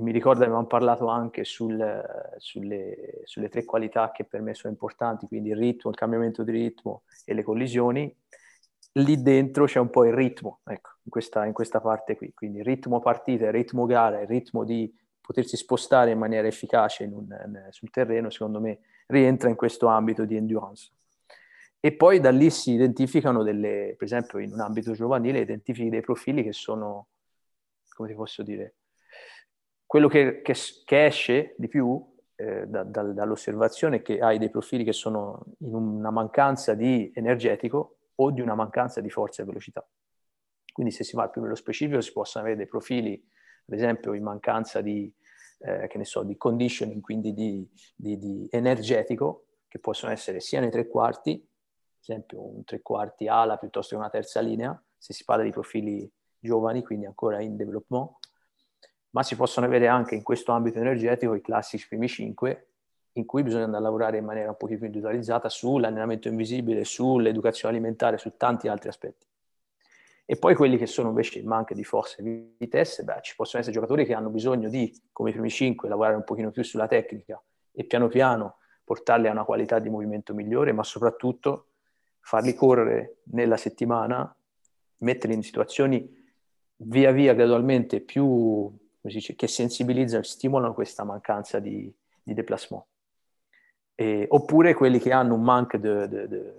[0.01, 2.03] mi ricordo che avevamo parlato anche sul,
[2.37, 6.51] sulle, sulle, tre qualità che per me sono importanti, quindi il ritmo, il cambiamento di
[6.51, 8.13] ritmo e le collisioni.
[8.97, 12.33] Lì dentro c'è un po' il ritmo, ecco, in questa, in questa parte qui.
[12.33, 17.03] Quindi il ritmo partita, il ritmo gara, il ritmo di potersi spostare in maniera efficace
[17.03, 20.91] in un, sul terreno, secondo me rientra in questo ambito di endurance.
[21.85, 26.01] E poi da lì si identificano delle, per esempio in un ambito giovanile, identifichi dei
[26.01, 27.09] profili che sono,
[27.89, 28.77] come ti posso dire,
[29.85, 32.03] quello che, che, che esce di più
[32.37, 37.11] eh, da, da, dall'osservazione è che hai dei profili che sono in una mancanza di
[37.13, 39.87] energetico o di una mancanza di forza e velocità.
[40.73, 43.13] Quindi se si va più nello specifico si possono avere dei profili,
[43.67, 45.13] ad esempio in mancanza di,
[45.59, 50.59] eh, che ne so, di conditioning, quindi di, di, di, energetico, che possono essere sia
[50.59, 51.47] nei tre quarti,
[52.07, 56.09] esempio un tre quarti ala piuttosto che una terza linea, se si parla di profili
[56.39, 58.11] giovani, quindi ancora in development,
[59.11, 62.69] ma si possono avere anche in questo ambito energetico i classici primi cinque,
[63.13, 67.73] in cui bisogna andare a lavorare in maniera un pochino più individualizzata sull'allenamento invisibile, sull'educazione
[67.73, 69.25] alimentare, su tanti altri aspetti.
[70.25, 73.61] E poi quelli che sono invece in manca di forza e vitesse, beh, ci possono
[73.61, 76.87] essere giocatori che hanno bisogno di, come i primi cinque, lavorare un pochino più sulla
[76.87, 77.41] tecnica
[77.71, 81.67] e piano piano portarli a una qualità di movimento migliore, ma soprattutto
[82.25, 84.35] farli correre nella settimana,
[84.97, 86.11] metterli in situazioni
[86.77, 92.83] via via gradualmente più, dice, che sensibilizzano stimolano questa mancanza di, di déplacement.
[93.93, 96.53] E, oppure quelli che hanno un manque de, de, de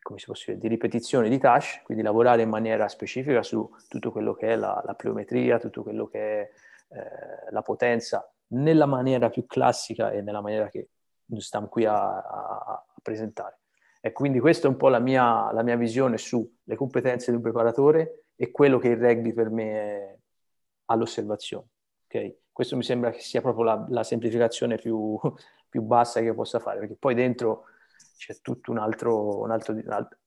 [0.00, 4.32] come si dire, di ripetizione di touch, quindi lavorare in maniera specifica su tutto quello
[4.32, 6.50] che è la, la pliometria, tutto quello che è
[6.90, 10.90] eh, la potenza, nella maniera più classica e nella maniera che
[11.38, 13.58] stiamo qui a, a, a presentare.
[14.00, 17.42] E quindi questa è un po' la mia, la mia visione sulle competenze di un
[17.42, 20.18] preparatore e quello che il rugby per me è
[20.86, 21.66] all'osservazione.
[22.06, 22.34] Okay?
[22.50, 25.18] Questo mi sembra che sia proprio la, la semplificazione più,
[25.68, 27.64] più, bassa che possa fare, perché poi dentro
[28.16, 29.76] c'è tutto un altro, un altro,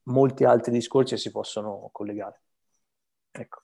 [0.04, 2.42] molti altri discorsi che si possono collegare.
[3.32, 3.62] Ecco.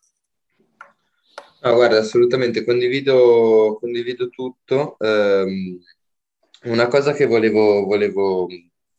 [1.61, 4.95] No, guarda, assolutamente, condivido, condivido tutto.
[4.99, 5.79] Um,
[6.63, 8.47] una cosa che volevo, volevo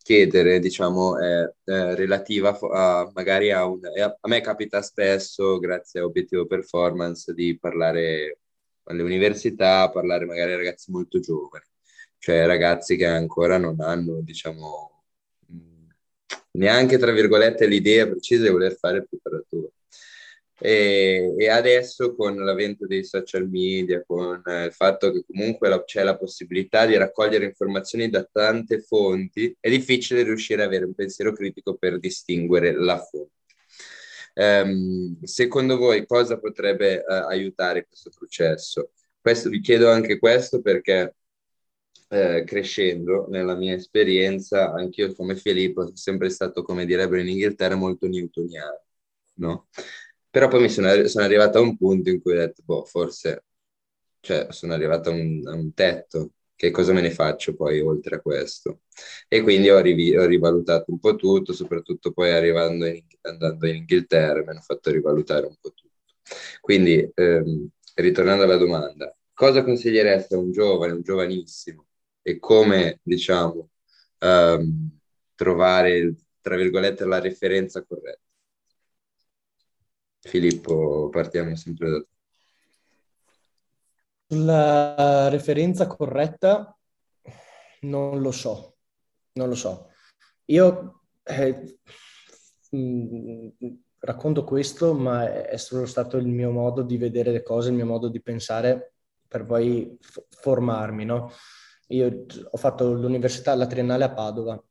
[0.02, 3.80] chiedere, diciamo, è, è relativa a, magari a un...
[3.84, 8.38] A me capita spesso, grazie a Obiettivo Performance, di parlare
[8.84, 11.64] alle università, parlare magari a ragazzi molto giovani,
[12.18, 15.04] cioè ragazzi che ancora non hanno, diciamo,
[16.52, 19.72] neanche tra virgolette l'idea precisa di voler fare il preparatore.
[20.62, 26.02] E, e, adesso con l'avvento dei social media, con il fatto che comunque la, c'è
[26.02, 31.32] la possibilità di raccogliere informazioni da tante fonti, è difficile riuscire ad avere un pensiero
[31.32, 33.38] critico per distinguere la fonte.
[34.34, 38.92] Um, secondo voi cosa potrebbe uh, aiutare questo processo?
[39.20, 41.14] Questo, vi chiedo anche questo perché
[42.12, 47.76] eh, crescendo nella mia esperienza, anch'io come Filippo sono sempre stato, come direbbero in Inghilterra,
[47.76, 48.82] molto newtoniano,
[49.34, 49.68] no?
[50.30, 53.44] Però poi mi sono, sono arrivato a un punto in cui ho detto, boh, forse,
[54.20, 58.16] cioè, sono arrivato a un, a un tetto, che cosa me ne faccio poi oltre
[58.16, 58.82] a questo?
[59.28, 63.76] E quindi ho, rivi- ho rivalutato un po' tutto, soprattutto poi arrivando in, andando in
[63.76, 65.88] Inghilterra mi hanno fatto rivalutare un po' tutto.
[66.60, 71.86] Quindi, ehm, ritornando alla domanda, cosa consigliereste a un giovane, un giovanissimo,
[72.22, 73.70] e come, diciamo,
[74.20, 74.98] um,
[75.34, 78.20] trovare, tra virgolette, la referenza corretta.
[80.20, 82.08] Filippo, partiamo sempre da te.
[84.32, 86.76] La referenza corretta
[87.80, 88.76] non lo so,
[89.32, 89.88] non lo so.
[90.46, 91.78] Io eh,
[92.70, 93.48] mh, mm,
[94.00, 97.86] racconto questo, ma è solo stato il mio modo di vedere le cose, il mio
[97.86, 98.94] modo di pensare
[99.26, 101.30] per poi f- formarmi, no?
[101.88, 104.62] Io ho fatto l'università, la triennale a Padova,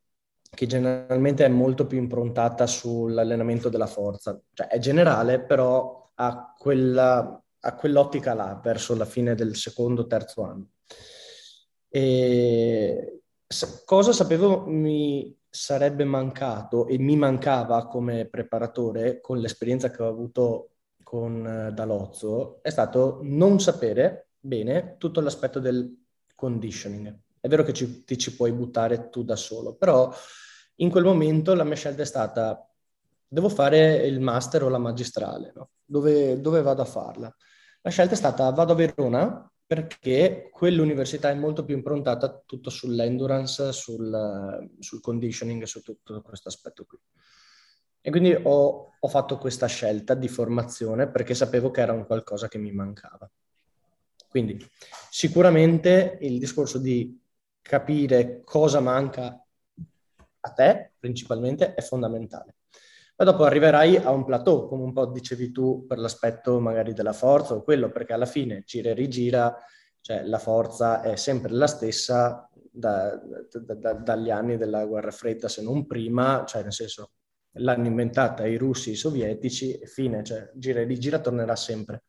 [0.49, 4.39] che generalmente è molto più improntata sull'allenamento della forza.
[4.53, 10.43] Cioè è generale, però ha, quella, ha quell'ottica là verso la fine del secondo, terzo
[10.43, 10.67] anno.
[11.87, 13.21] E
[13.85, 20.69] cosa sapevo mi sarebbe mancato e mi mancava come preparatore con l'esperienza che ho avuto
[21.03, 25.91] con uh, Dalozzo è stato non sapere bene tutto l'aspetto del
[26.35, 27.17] conditioning.
[27.39, 30.13] È vero che ci, ti ci puoi buttare tu da solo, però
[30.75, 32.69] in quel momento la mia scelta è stata
[33.31, 35.69] devo fare il master o la magistrale, no?
[35.85, 37.33] dove, dove vado a farla?
[37.81, 43.71] La scelta è stata vado a Verona perché quell'università è molto più improntata tutto sull'endurance,
[43.71, 46.97] sul, sul conditioning, su tutto questo aspetto qui.
[48.01, 52.47] E quindi ho, ho, fatto questa scelta di formazione perché sapevo che era un qualcosa
[52.47, 53.29] che mi mancava.
[54.27, 54.57] Quindi
[55.11, 57.18] sicuramente il discorso di
[57.61, 59.43] capire cosa manca
[60.41, 62.55] a te principalmente è fondamentale.
[63.15, 67.11] Poi dopo arriverai a un plateau, come un po' dicevi tu, per l'aspetto magari della
[67.11, 69.57] forza o quello, perché alla fine gira e rigira,
[69.99, 73.19] cioè la forza è sempre la stessa da,
[73.51, 77.11] da, da, dagli anni della guerra fredda, se non prima, cioè nel senso
[77.53, 82.03] l'hanno inventata i russi, i sovietici e fine, cioè gira e rigira tornerà sempre.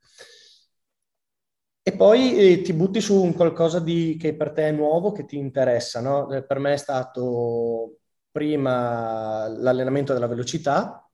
[1.82, 5.24] E poi eh, ti butti su un qualcosa di, che per te è nuovo, che
[5.24, 6.30] ti interessa, no?
[6.30, 8.00] Eh, per me è stato
[8.30, 11.08] prima l'allenamento della velocità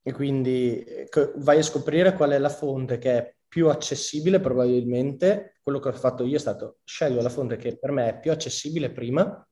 [0.00, 5.58] e quindi eh, vai a scoprire qual è la fonte che è più accessibile probabilmente.
[5.62, 8.30] Quello che ho fatto io è stato scegliere la fonte che per me è più
[8.30, 9.46] accessibile prima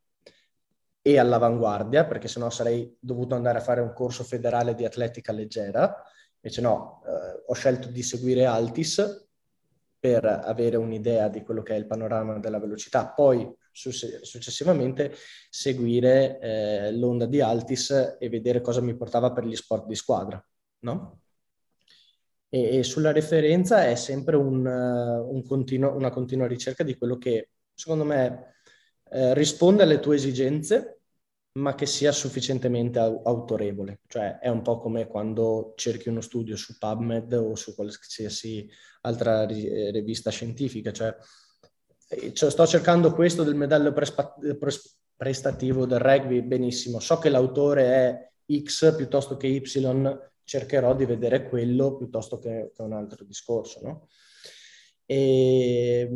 [1.03, 5.95] e all'avanguardia, perché sennò sarei dovuto andare a fare un corso federale di atletica leggera.
[6.41, 9.29] Invece no, eh, ho scelto di seguire Altis
[10.01, 15.15] per avere un'idea di quello che è il panorama della velocità, poi successivamente
[15.51, 20.43] seguire eh, l'onda di Altis e vedere cosa mi portava per gli sport di squadra,
[20.81, 21.21] no?
[22.49, 27.51] E, e sulla referenza è sempre un, un continuo, una continua ricerca di quello che,
[27.75, 28.55] secondo me,
[29.11, 31.00] eh, risponde alle tue esigenze,
[31.53, 34.01] ma che sia sufficientemente autorevole.
[34.07, 38.69] Cioè è un po' come quando cerchi uno studio su PubMed o su qualsiasi
[39.03, 40.93] altra ri- rivista scientifica.
[40.93, 41.17] Cioè,
[42.33, 44.37] cioè, sto cercando questo del modello prespa-
[45.17, 47.01] prestativo del rugby, benissimo.
[47.01, 49.63] So che l'autore è X piuttosto che Y,
[50.43, 54.09] cercherò di vedere quello piuttosto che, che un altro discorso, no?
[55.11, 56.09] E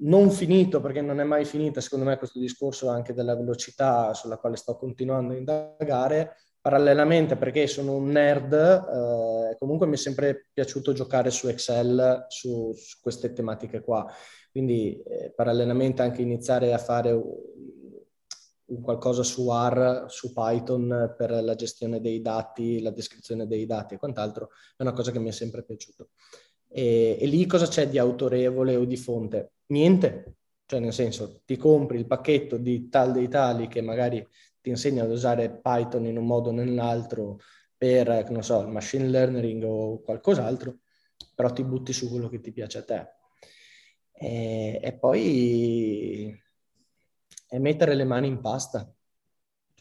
[0.00, 4.36] non finito, perché non è mai finita, secondo me, questo discorso anche della velocità sulla
[4.36, 10.48] quale sto continuando a indagare, parallelamente perché sono un nerd, eh, comunque mi è sempre
[10.52, 14.12] piaciuto giocare su Excel, su, su queste tematiche qua.
[14.50, 17.16] Quindi eh, parallelamente anche iniziare a fare
[18.82, 23.98] qualcosa su R, su Python per la gestione dei dati, la descrizione dei dati e
[23.98, 26.08] quant'altro, è una cosa che mi è sempre piaciuto.
[26.74, 29.52] E, e lì cosa c'è di autorevole o di fonte?
[29.66, 34.26] Niente, cioè nel senso ti compri il pacchetto di tal dei tali che magari
[34.60, 37.40] ti insegna ad usare Python in un modo o nell'altro
[37.76, 40.78] per, non so, il machine learning o qualcos'altro,
[41.34, 43.06] però ti butti su quello che ti piace a te.
[44.12, 46.40] E, e poi
[47.48, 48.88] è mettere le mani in pasta.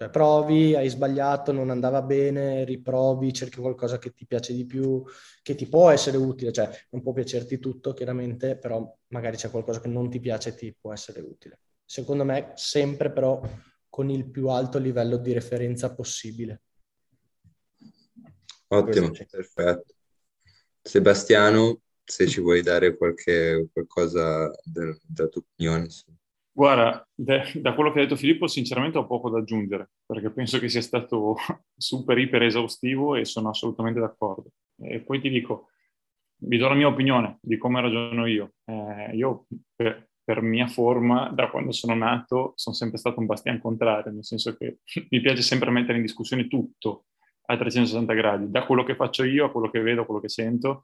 [0.01, 5.03] Cioè provi, hai sbagliato, non andava bene, riprovi, cerchi qualcosa che ti piace di più,
[5.43, 9.79] che ti può essere utile, cioè non può piacerti tutto chiaramente, però magari c'è qualcosa
[9.79, 11.59] che non ti piace e ti può essere utile.
[11.85, 13.39] Secondo me sempre però
[13.89, 16.63] con il più alto livello di referenza possibile.
[18.69, 19.93] Ottimo, perfetto.
[20.81, 25.87] Sebastiano, se ci vuoi dare qualche, qualcosa della tua opinione.
[26.53, 30.67] Guarda, da quello che ha detto Filippo, sinceramente ho poco da aggiungere, perché penso che
[30.67, 31.35] sia stato
[31.77, 34.49] super iper esaustivo e sono assolutamente d'accordo.
[34.81, 35.69] E poi ti dico,
[36.43, 38.53] vi do la mia opinione di come ragiono io.
[38.65, 39.45] Eh, io,
[39.75, 44.25] per, per, mia forma, da quando sono nato, sono sempre stato un bastian contrario, nel
[44.25, 44.79] senso che
[45.09, 47.05] mi piace sempre mettere in discussione tutto
[47.45, 50.29] a 360 gradi, da quello che faccio io a quello che vedo, a quello che
[50.29, 50.83] sento,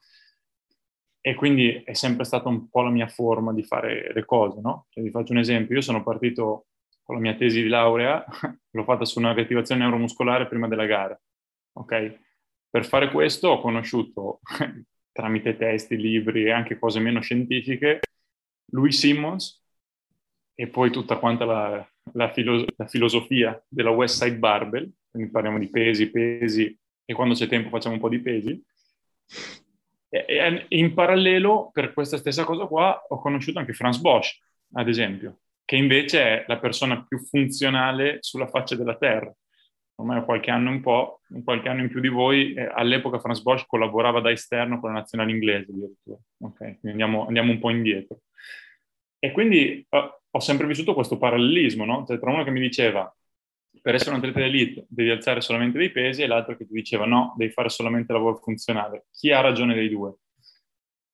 [1.27, 4.85] e quindi è sempre stata un po' la mia forma di fare le cose, no?
[4.87, 6.67] Cioè, vi faccio un esempio, io sono partito
[7.03, 8.23] con la mia tesi di laurea,
[8.71, 11.19] l'ho fatta su una riattivazione neuromuscolare prima della gara,
[11.73, 12.19] ok?
[12.69, 14.39] Per fare questo ho conosciuto,
[15.11, 17.99] tramite testi, libri e anche cose meno scientifiche,
[18.71, 19.61] Louis Simmons
[20.55, 25.59] e poi tutta quanta la, la, filo- la filosofia della West Side Barbell, quindi parliamo
[25.59, 26.73] di pesi, pesi
[27.03, 28.65] e quando c'è tempo facciamo un po' di pesi
[30.09, 34.37] e in parallelo, per questa stessa cosa qua, ho conosciuto anche Franz Bosch,
[34.73, 39.33] ad esempio, che invece è la persona più funzionale sulla faccia della Terra.
[39.99, 43.41] Ormai ho qualche anno in, po', qualche anno in più di voi, eh, all'epoca Franz
[43.41, 46.17] Bosch collaborava da esterno con la nazionale inglese addirittura.
[46.39, 46.79] Okay?
[46.83, 48.19] Andiamo, andiamo, un po' indietro.
[49.19, 52.05] E quindi eh, ho sempre vissuto questo parallelismo, no?
[52.05, 53.11] Cioè, tra uno che mi diceva
[53.81, 57.05] per essere un atleta d'elite devi alzare solamente dei pesi e l'altro che ti diceva
[57.05, 59.07] no, devi fare solamente lavoro funzionale.
[59.11, 60.15] Chi ha ragione dei due?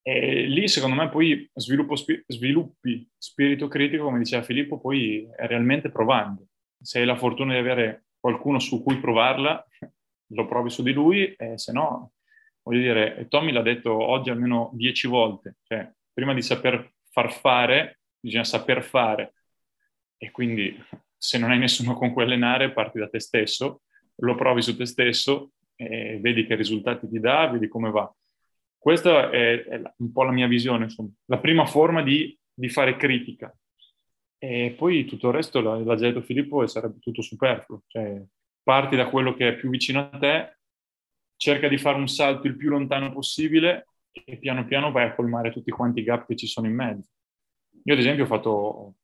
[0.01, 6.47] E lì secondo me poi sviluppo, sviluppi spirito critico, come diceva Filippo, poi realmente provando.
[6.81, 9.65] Se hai la fortuna di avere qualcuno su cui provarla,
[10.33, 12.11] lo provi su di lui, e se no,
[12.63, 17.99] voglio dire, Tommy l'ha detto oggi almeno dieci volte, cioè prima di saper far fare,
[18.19, 19.33] bisogna saper fare.
[20.17, 20.77] E quindi
[21.23, 23.83] se non hai nessuno con cui allenare, parti da te stesso,
[24.15, 28.13] lo provi su te stesso e vedi che risultati ti dà, vedi come va.
[28.77, 31.09] Questa è, è un po' la mia visione, insomma.
[31.27, 33.55] la prima forma di, di, fare critica.
[34.37, 37.83] E poi tutto il resto l'ha, già detto Filippo e sarebbe tutto superfluo.
[37.87, 38.21] Cioè,
[38.61, 40.57] parti da quello che è più vicino a te,
[41.37, 45.53] cerca di fare un salto il più lontano possibile e piano piano vai a colmare
[45.53, 47.09] tutti quanti i gap che ci sono in mezzo.
[47.85, 48.95] Io ad esempio ho fatto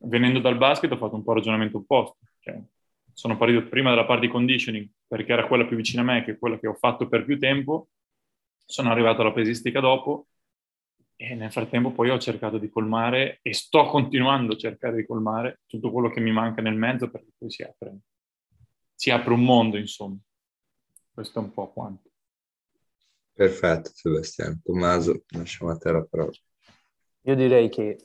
[0.00, 2.18] venendo dal basket ho fatto un po' il ragionamento opposto.
[2.40, 2.60] Cioè,
[3.12, 6.32] sono partito prima dalla parte di conditioning perché era quella più vicina a me, che
[6.32, 7.88] è quella che ho fatto per più tempo.
[8.64, 10.26] Sono arrivato alla pesistica dopo
[11.16, 15.60] e nel frattempo poi ho cercato di colmare e sto continuando a cercare di colmare
[15.66, 17.98] tutto quello che mi manca nel mezzo perché poi si apre,
[18.94, 20.16] si apre un mondo, insomma.
[21.12, 22.10] Questo è un po' quanto.
[23.32, 24.60] Perfetto, Sebastiano.
[24.62, 26.32] Tommaso, lasciamo a te la parola.
[27.22, 27.98] Io direi che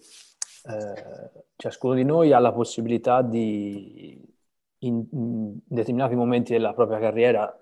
[0.66, 4.22] eh, ciascuno di noi ha la possibilità di,
[4.80, 7.60] in, in determinati momenti della propria carriera,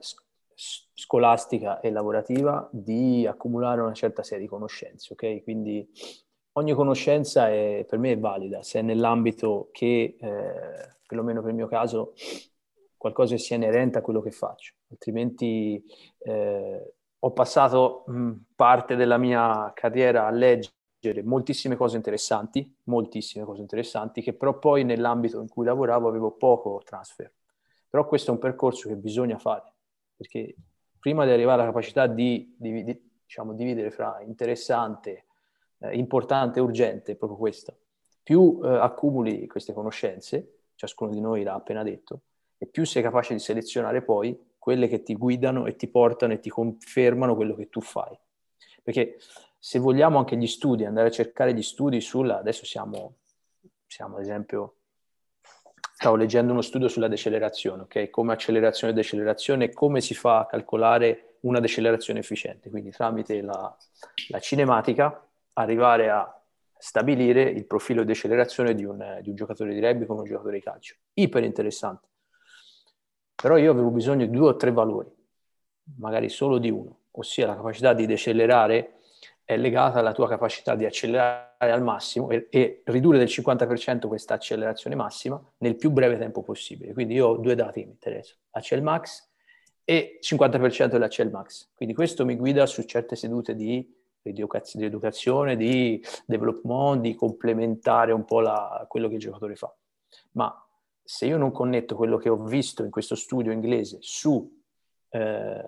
[0.94, 5.44] scolastica e lavorativa di accumulare una certa serie di conoscenze, ok?
[5.44, 5.88] Quindi
[6.54, 11.56] ogni conoscenza è, per me è valida, se è nell'ambito che, eh, perlomeno per il
[11.56, 12.14] mio caso,
[12.98, 15.84] qualcosa sia inerente a quello che faccio, altrimenti
[16.20, 20.74] eh, ho passato mh, parte della mia carriera a leggere
[21.24, 26.82] moltissime cose interessanti, moltissime cose interessanti, che però poi nell'ambito in cui lavoravo avevo poco
[26.84, 27.32] transfer.
[27.90, 29.74] Però questo è un percorso che bisogna fare,
[30.16, 30.56] perché
[31.00, 35.26] prima di arrivare alla capacità di, di, di diciamo, dividere fra interessante,
[35.80, 37.74] eh, importante e urgente, proprio questa.
[38.22, 42.22] Più eh, accumuli queste conoscenze, ciascuno di noi l'ha appena detto,
[42.58, 46.40] e più sei capace di selezionare poi quelle che ti guidano e ti portano e
[46.40, 48.18] ti confermano quello che tu fai.
[48.84, 49.18] Perché
[49.68, 52.40] se vogliamo anche gli studi, andare a cercare gli studi sulla...
[52.40, 53.18] Adesso siamo,
[53.86, 54.76] siamo ad esempio
[55.94, 58.10] stavo leggendo uno studio sulla decelerazione, ok?
[58.10, 63.76] Come accelerazione e decelerazione, come si fa a calcolare una decelerazione efficiente, quindi tramite la,
[64.30, 66.42] la cinematica arrivare a
[66.78, 70.60] stabilire il profilo di decelerazione di un, di un, giocatore di rugby come un giocatore
[70.60, 70.96] di calcio.
[71.12, 72.08] Iper interessante.
[73.36, 75.14] Però io avevo bisogno di due o tre valori,
[75.98, 78.97] magari solo di uno, ossia la capacità di decelerare
[79.48, 84.34] è legata alla tua capacità di accelerare al massimo e, e, ridurre del 50% questa
[84.34, 86.92] accelerazione massima nel più breve tempo possibile.
[86.92, 89.30] Quindi io ho due dati che mi interessano, l'ACL max
[89.86, 91.70] e 50% dell'ACL max.
[91.74, 93.90] Quindi questo mi guida su certe sedute di,
[94.22, 94.46] di
[94.84, 99.74] educazione, di development, di complementare un po' la, quello che il giocatore fa.
[100.32, 100.54] Ma
[101.02, 104.62] se io non connetto quello che ho visto in questo studio inglese su
[105.08, 105.64] eh,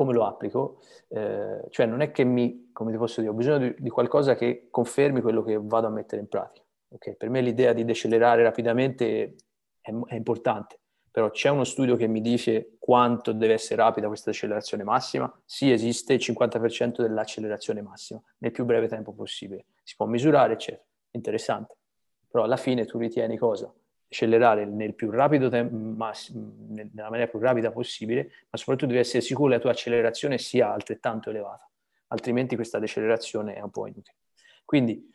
[0.00, 3.58] come lo applico, eh, cioè non è che mi, come ti posso dire, ho bisogno
[3.58, 6.64] di, di, qualcosa che confermi quello che vado a mettere in pratica.
[6.88, 7.16] Okay?
[7.16, 9.34] Per me l'idea di decelerare rapidamente
[9.78, 14.30] è, è, importante, però c'è uno studio che mi dice quanto deve essere rapida questa
[14.30, 15.30] decelerazione massima?
[15.44, 19.66] Sì, esiste il 50% dell'accelerazione massima nel più breve tempo possibile.
[19.82, 20.82] Si può misurare, eccetera.
[21.10, 21.76] Interessante.
[22.26, 23.70] Però alla fine tu ritieni cosa?
[24.10, 29.48] Accelerare nel più rapido tempo, nella maniera più rapida possibile, ma soprattutto devi essere sicuro
[29.48, 31.70] che la tua accelerazione sia altrettanto elevata,
[32.08, 34.16] altrimenti questa decelerazione è un po' inutile.
[34.64, 35.08] Quindi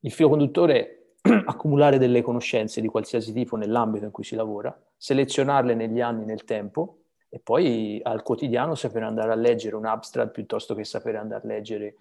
[0.00, 4.76] il filo conduttore è accumulare delle conoscenze di qualsiasi tipo nell'ambito in cui si lavora,
[4.96, 10.32] selezionarle negli anni, nel tempo, e poi al quotidiano sapere andare a leggere un abstract
[10.32, 11.96] piuttosto che sapere andare a leggere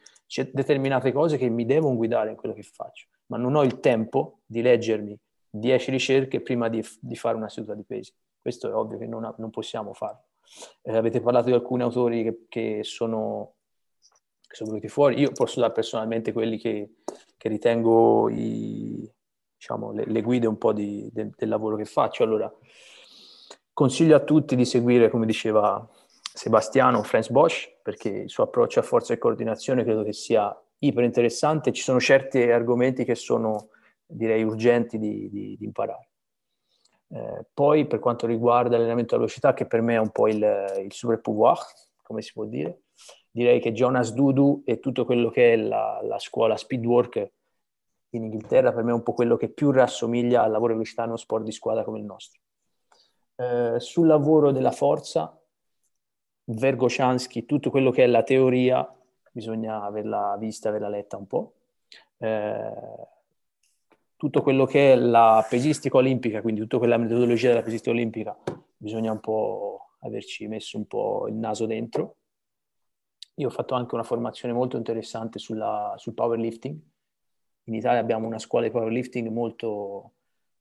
[0.51, 4.39] determinate cose che mi devono guidare in quello che faccio, ma non ho il tempo
[4.45, 5.19] di leggermi
[5.59, 8.13] 10 ricerche prima di, di, fare una seduta di pesi.
[8.41, 10.25] Questo è ovvio che non, non possiamo farlo.
[10.81, 13.55] Eh, avete parlato di alcuni autori che, che, sono,
[14.41, 15.19] che, sono, venuti fuori.
[15.19, 16.95] Io posso dare personalmente quelli che,
[17.37, 19.09] che ritengo i,
[19.57, 22.23] diciamo, le, le, guide un po' di, de, del lavoro che faccio.
[22.23, 22.53] Allora,
[23.73, 25.87] consiglio a tutti di seguire, come diceva
[26.21, 31.03] Sebastiano, Franz Bosch, perché il suo approccio a forza e coordinazione credo che sia iper
[31.03, 31.71] interessante.
[31.71, 33.69] Ci sono certi argomenti che sono
[34.05, 36.09] direi urgenti di, di, di imparare.
[37.09, 40.83] Eh, poi per quanto riguarda l'allenamento a velocità, che per me è un po' il,
[40.83, 41.59] il super pouvoir,
[42.01, 42.81] come si può dire,
[43.31, 47.31] direi che Jonas Dudu e tutto quello che è la, la scuola speedwork
[48.15, 51.03] in Inghilterra per me è un po' quello che più rassomiglia al lavoro di velocità
[51.03, 52.39] in uno sport di squadra come il nostro.
[53.35, 55.37] Eh, sul lavoro della forza,
[56.45, 58.89] Vergoshansky, tutto quello che è la teoria,
[59.31, 61.53] bisogna averla vista, averla letta un po'.
[62.17, 63.07] Eh,
[64.17, 68.37] tutto quello che è la pesistica olimpica, quindi tutta quella metodologia della pesistica olimpica,
[68.77, 72.17] bisogna un po' averci messo un po' il naso dentro.
[73.35, 76.79] Io ho fatto anche una formazione molto interessante sulla, sul powerlifting.
[77.65, 80.13] In Italia abbiamo una scuola di powerlifting molto,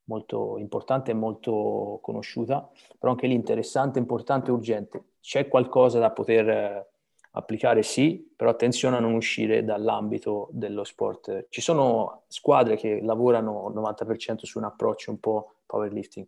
[0.05, 2.68] molto importante e molto conosciuta,
[2.98, 5.05] però anche lì interessante, importante e urgente.
[5.20, 6.93] C'è qualcosa da poter
[7.36, 11.47] applicare sì, però attenzione a non uscire dall'ambito dello sport.
[11.48, 16.27] Ci sono squadre che lavorano il 90% su un approccio un po' powerlifting.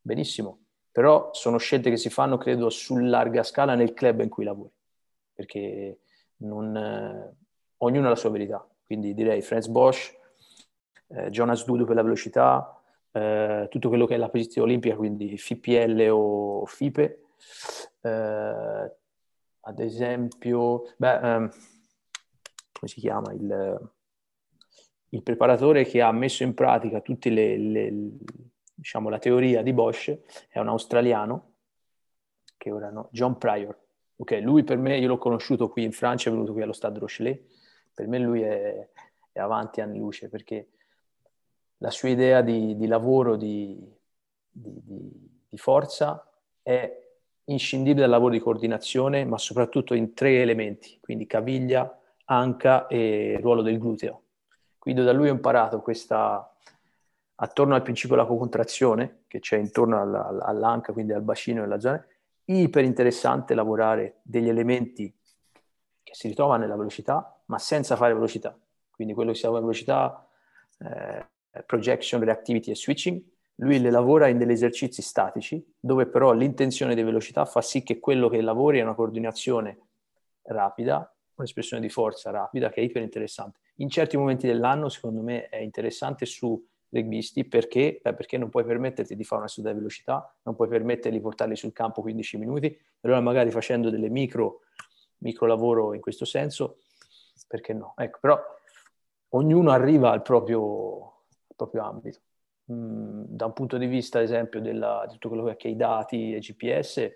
[0.00, 0.58] Benissimo,
[0.90, 4.70] però sono scelte che si fanno, credo, su larga scala nel club in cui lavori,
[5.32, 6.00] perché
[6.38, 7.36] non, eh,
[7.78, 8.66] ognuno ha la sua verità.
[8.84, 10.18] Quindi direi Franz Bosch,
[11.08, 12.82] eh, Jonas Dudu per la velocità,
[13.12, 17.20] eh, tutto quello che è la posizione olimpica, quindi FPL o FIPE,
[18.00, 18.92] eh,
[19.66, 21.50] ad esempio, beh, ehm,
[22.72, 23.92] come si chiama, il,
[25.10, 30.18] il preparatore che ha messo in pratica tutta diciamo, la teoria di Bosch
[30.48, 31.52] è un australiano,
[32.56, 33.78] che ora no, John Pryor.
[34.16, 36.98] Ok, lui per me, io l'ho conosciuto qui in Francia, è venuto qui allo Stade
[36.98, 37.42] Rochelet,
[37.92, 38.88] per me lui è,
[39.32, 40.68] è avanti anni luce perché
[41.78, 43.92] la sua idea di, di lavoro, di,
[44.50, 44.80] di,
[45.48, 46.30] di forza
[46.62, 47.03] è
[47.46, 53.62] inscindibile dal lavoro di coordinazione, ma soprattutto in tre elementi, quindi caviglia, anca e ruolo
[53.62, 54.22] del gluteo.
[54.78, 56.54] Quindi da lui ho imparato questa,
[57.36, 61.80] attorno al principio della contrazione, che c'è intorno alla, all'anca, quindi al bacino e alla
[61.80, 62.04] zona,
[62.46, 65.12] iper interessante lavorare degli elementi
[66.02, 68.56] che si ritrovano nella velocità, ma senza fare velocità.
[68.90, 70.28] Quindi quello che si chiama velocità,
[70.78, 71.26] eh,
[71.66, 73.22] projection, reactivity e switching,
[73.56, 78.00] lui le lavora in degli esercizi statici, dove però l'intenzione di velocità fa sì che
[78.00, 79.78] quello che lavori è una coordinazione
[80.42, 83.60] rapida, un'espressione di forza rapida, che è iper interessante.
[83.76, 88.64] In certi momenti dell'anno, secondo me, è interessante su rugbisti perché, eh, perché non puoi
[88.64, 92.36] permetterti di fare una seduta di velocità, non puoi permetterti di portarli sul campo 15
[92.38, 94.60] minuti, allora magari facendo delle micro,
[95.18, 96.78] micro lavoro in questo senso,
[97.48, 97.94] perché no?
[97.96, 98.40] Ecco, però
[99.30, 102.20] ognuno arriva al proprio, al proprio ambito.
[102.66, 106.34] Da un punto di vista, ad esempio, della, di tutto quello che è i dati
[106.34, 107.12] e GPS,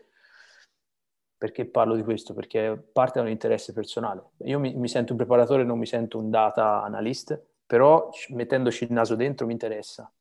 [1.38, 2.34] perché parlo di questo?
[2.34, 4.30] Perché parte da un interesse personale.
[4.38, 8.92] Io mi, mi sento un preparatore, non mi sento un data analyst, però mettendoci il
[8.92, 10.12] naso dentro mi interessa.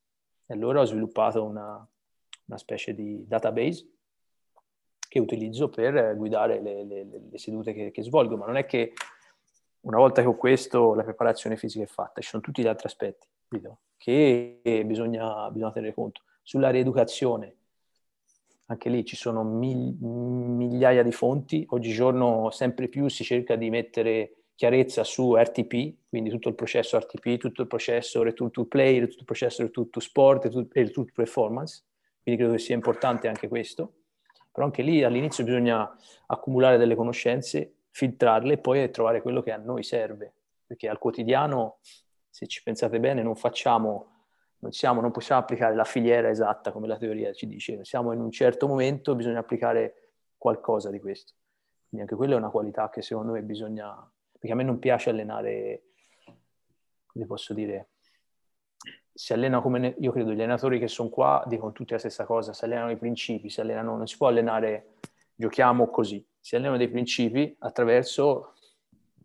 [0.45, 1.85] E allora ho sviluppato una,
[2.45, 3.89] una specie di database
[5.09, 8.93] che utilizzo per guidare le, le, le sedute che, che, svolgo, ma non è che
[9.81, 12.87] una volta che ho questo la preparazione fisica è fatta, ci sono tutti gli altri
[12.87, 13.27] aspetti
[13.97, 16.21] che bisogna, bisogna tenere conto.
[16.41, 17.55] Sulla rieducazione,
[18.67, 25.03] anche lì ci sono migliaia di fonti, oggigiorno sempre più si cerca di mettere chiarezza
[25.03, 29.25] su RTP, quindi tutto il processo RTP, tutto il processo Return to Play, tutto il
[29.25, 31.83] processo Return to Sport e Return to Performance,
[32.23, 33.93] quindi credo che sia importante anche questo.
[34.51, 35.95] Però anche lì all'inizio bisogna
[36.25, 40.33] accumulare delle conoscenze, filtrarle e poi trovare quello che a noi serve,
[40.65, 41.77] perché al quotidiano,
[42.37, 44.11] se ci pensate bene, non facciamo,
[44.59, 48.21] non, siamo, non possiamo applicare la filiera esatta come la teoria ci dice, siamo in
[48.21, 51.33] un certo momento, bisogna applicare qualcosa di questo.
[51.89, 55.09] Quindi anche quella è una qualità che secondo me bisogna, perché a me non piace
[55.09, 55.81] allenare,
[57.07, 57.87] come posso dire,
[59.11, 62.25] si allena come ne, io credo gli allenatori che sono qua dicono tutti la stessa
[62.25, 64.97] cosa, si allenano i principi, si allenano, non si può allenare
[65.33, 68.53] giochiamo così, si allenano dei principi attraverso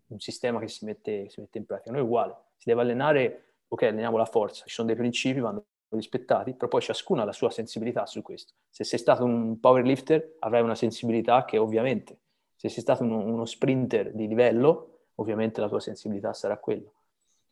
[0.07, 1.91] un sistema che si mette, si mette in pratica.
[1.91, 5.65] Noi è uguale, si deve allenare, ok, alleniamo la forza, ci sono dei principi, vanno
[5.89, 8.53] rispettati, però poi ciascuno ha la sua sensibilità su questo.
[8.71, 12.21] Se sei stato un powerlifter avrai una sensibilità che ovviamente,
[12.55, 16.89] se sei stato uno, uno sprinter di livello, ovviamente la tua sensibilità sarà quella.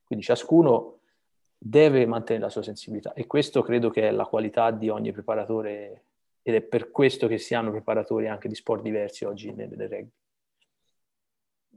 [0.05, 1.01] Quindi ciascuno
[1.59, 6.05] deve mantenere la sua sensibilità e questo credo che è la qualità di ogni preparatore
[6.43, 9.89] ed è per questo che si hanno preparatori anche di sport diversi oggi nel, nel
[9.89, 10.13] rugby.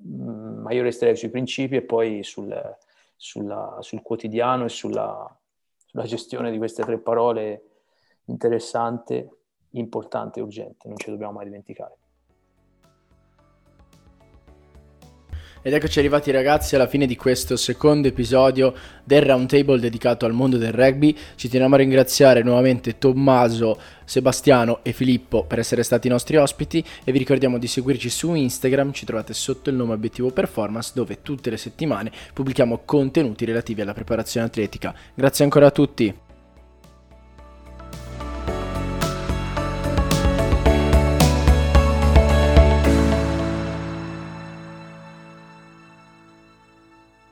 [0.05, 2.77] Mm, ma io resterei sui principi e poi sul,
[3.15, 5.39] sulla, sul quotidiano e sulla,
[5.85, 7.63] sulla gestione di queste tre parole
[8.25, 9.29] interessante,
[9.71, 11.97] importante e urgente, non ci dobbiamo mai dimenticare.
[15.65, 20.57] Ed eccoci arrivati ragazzi alla fine di questo secondo episodio del roundtable dedicato al mondo
[20.57, 21.15] del rugby.
[21.35, 26.83] Ci teniamo a ringraziare nuovamente Tommaso, Sebastiano e Filippo per essere stati i nostri ospiti
[27.05, 31.21] e vi ricordiamo di seguirci su Instagram, ci trovate sotto il nome Obiettivo Performance dove
[31.21, 34.93] tutte le settimane pubblichiamo contenuti relativi alla preparazione atletica.
[35.13, 36.13] Grazie ancora a tutti.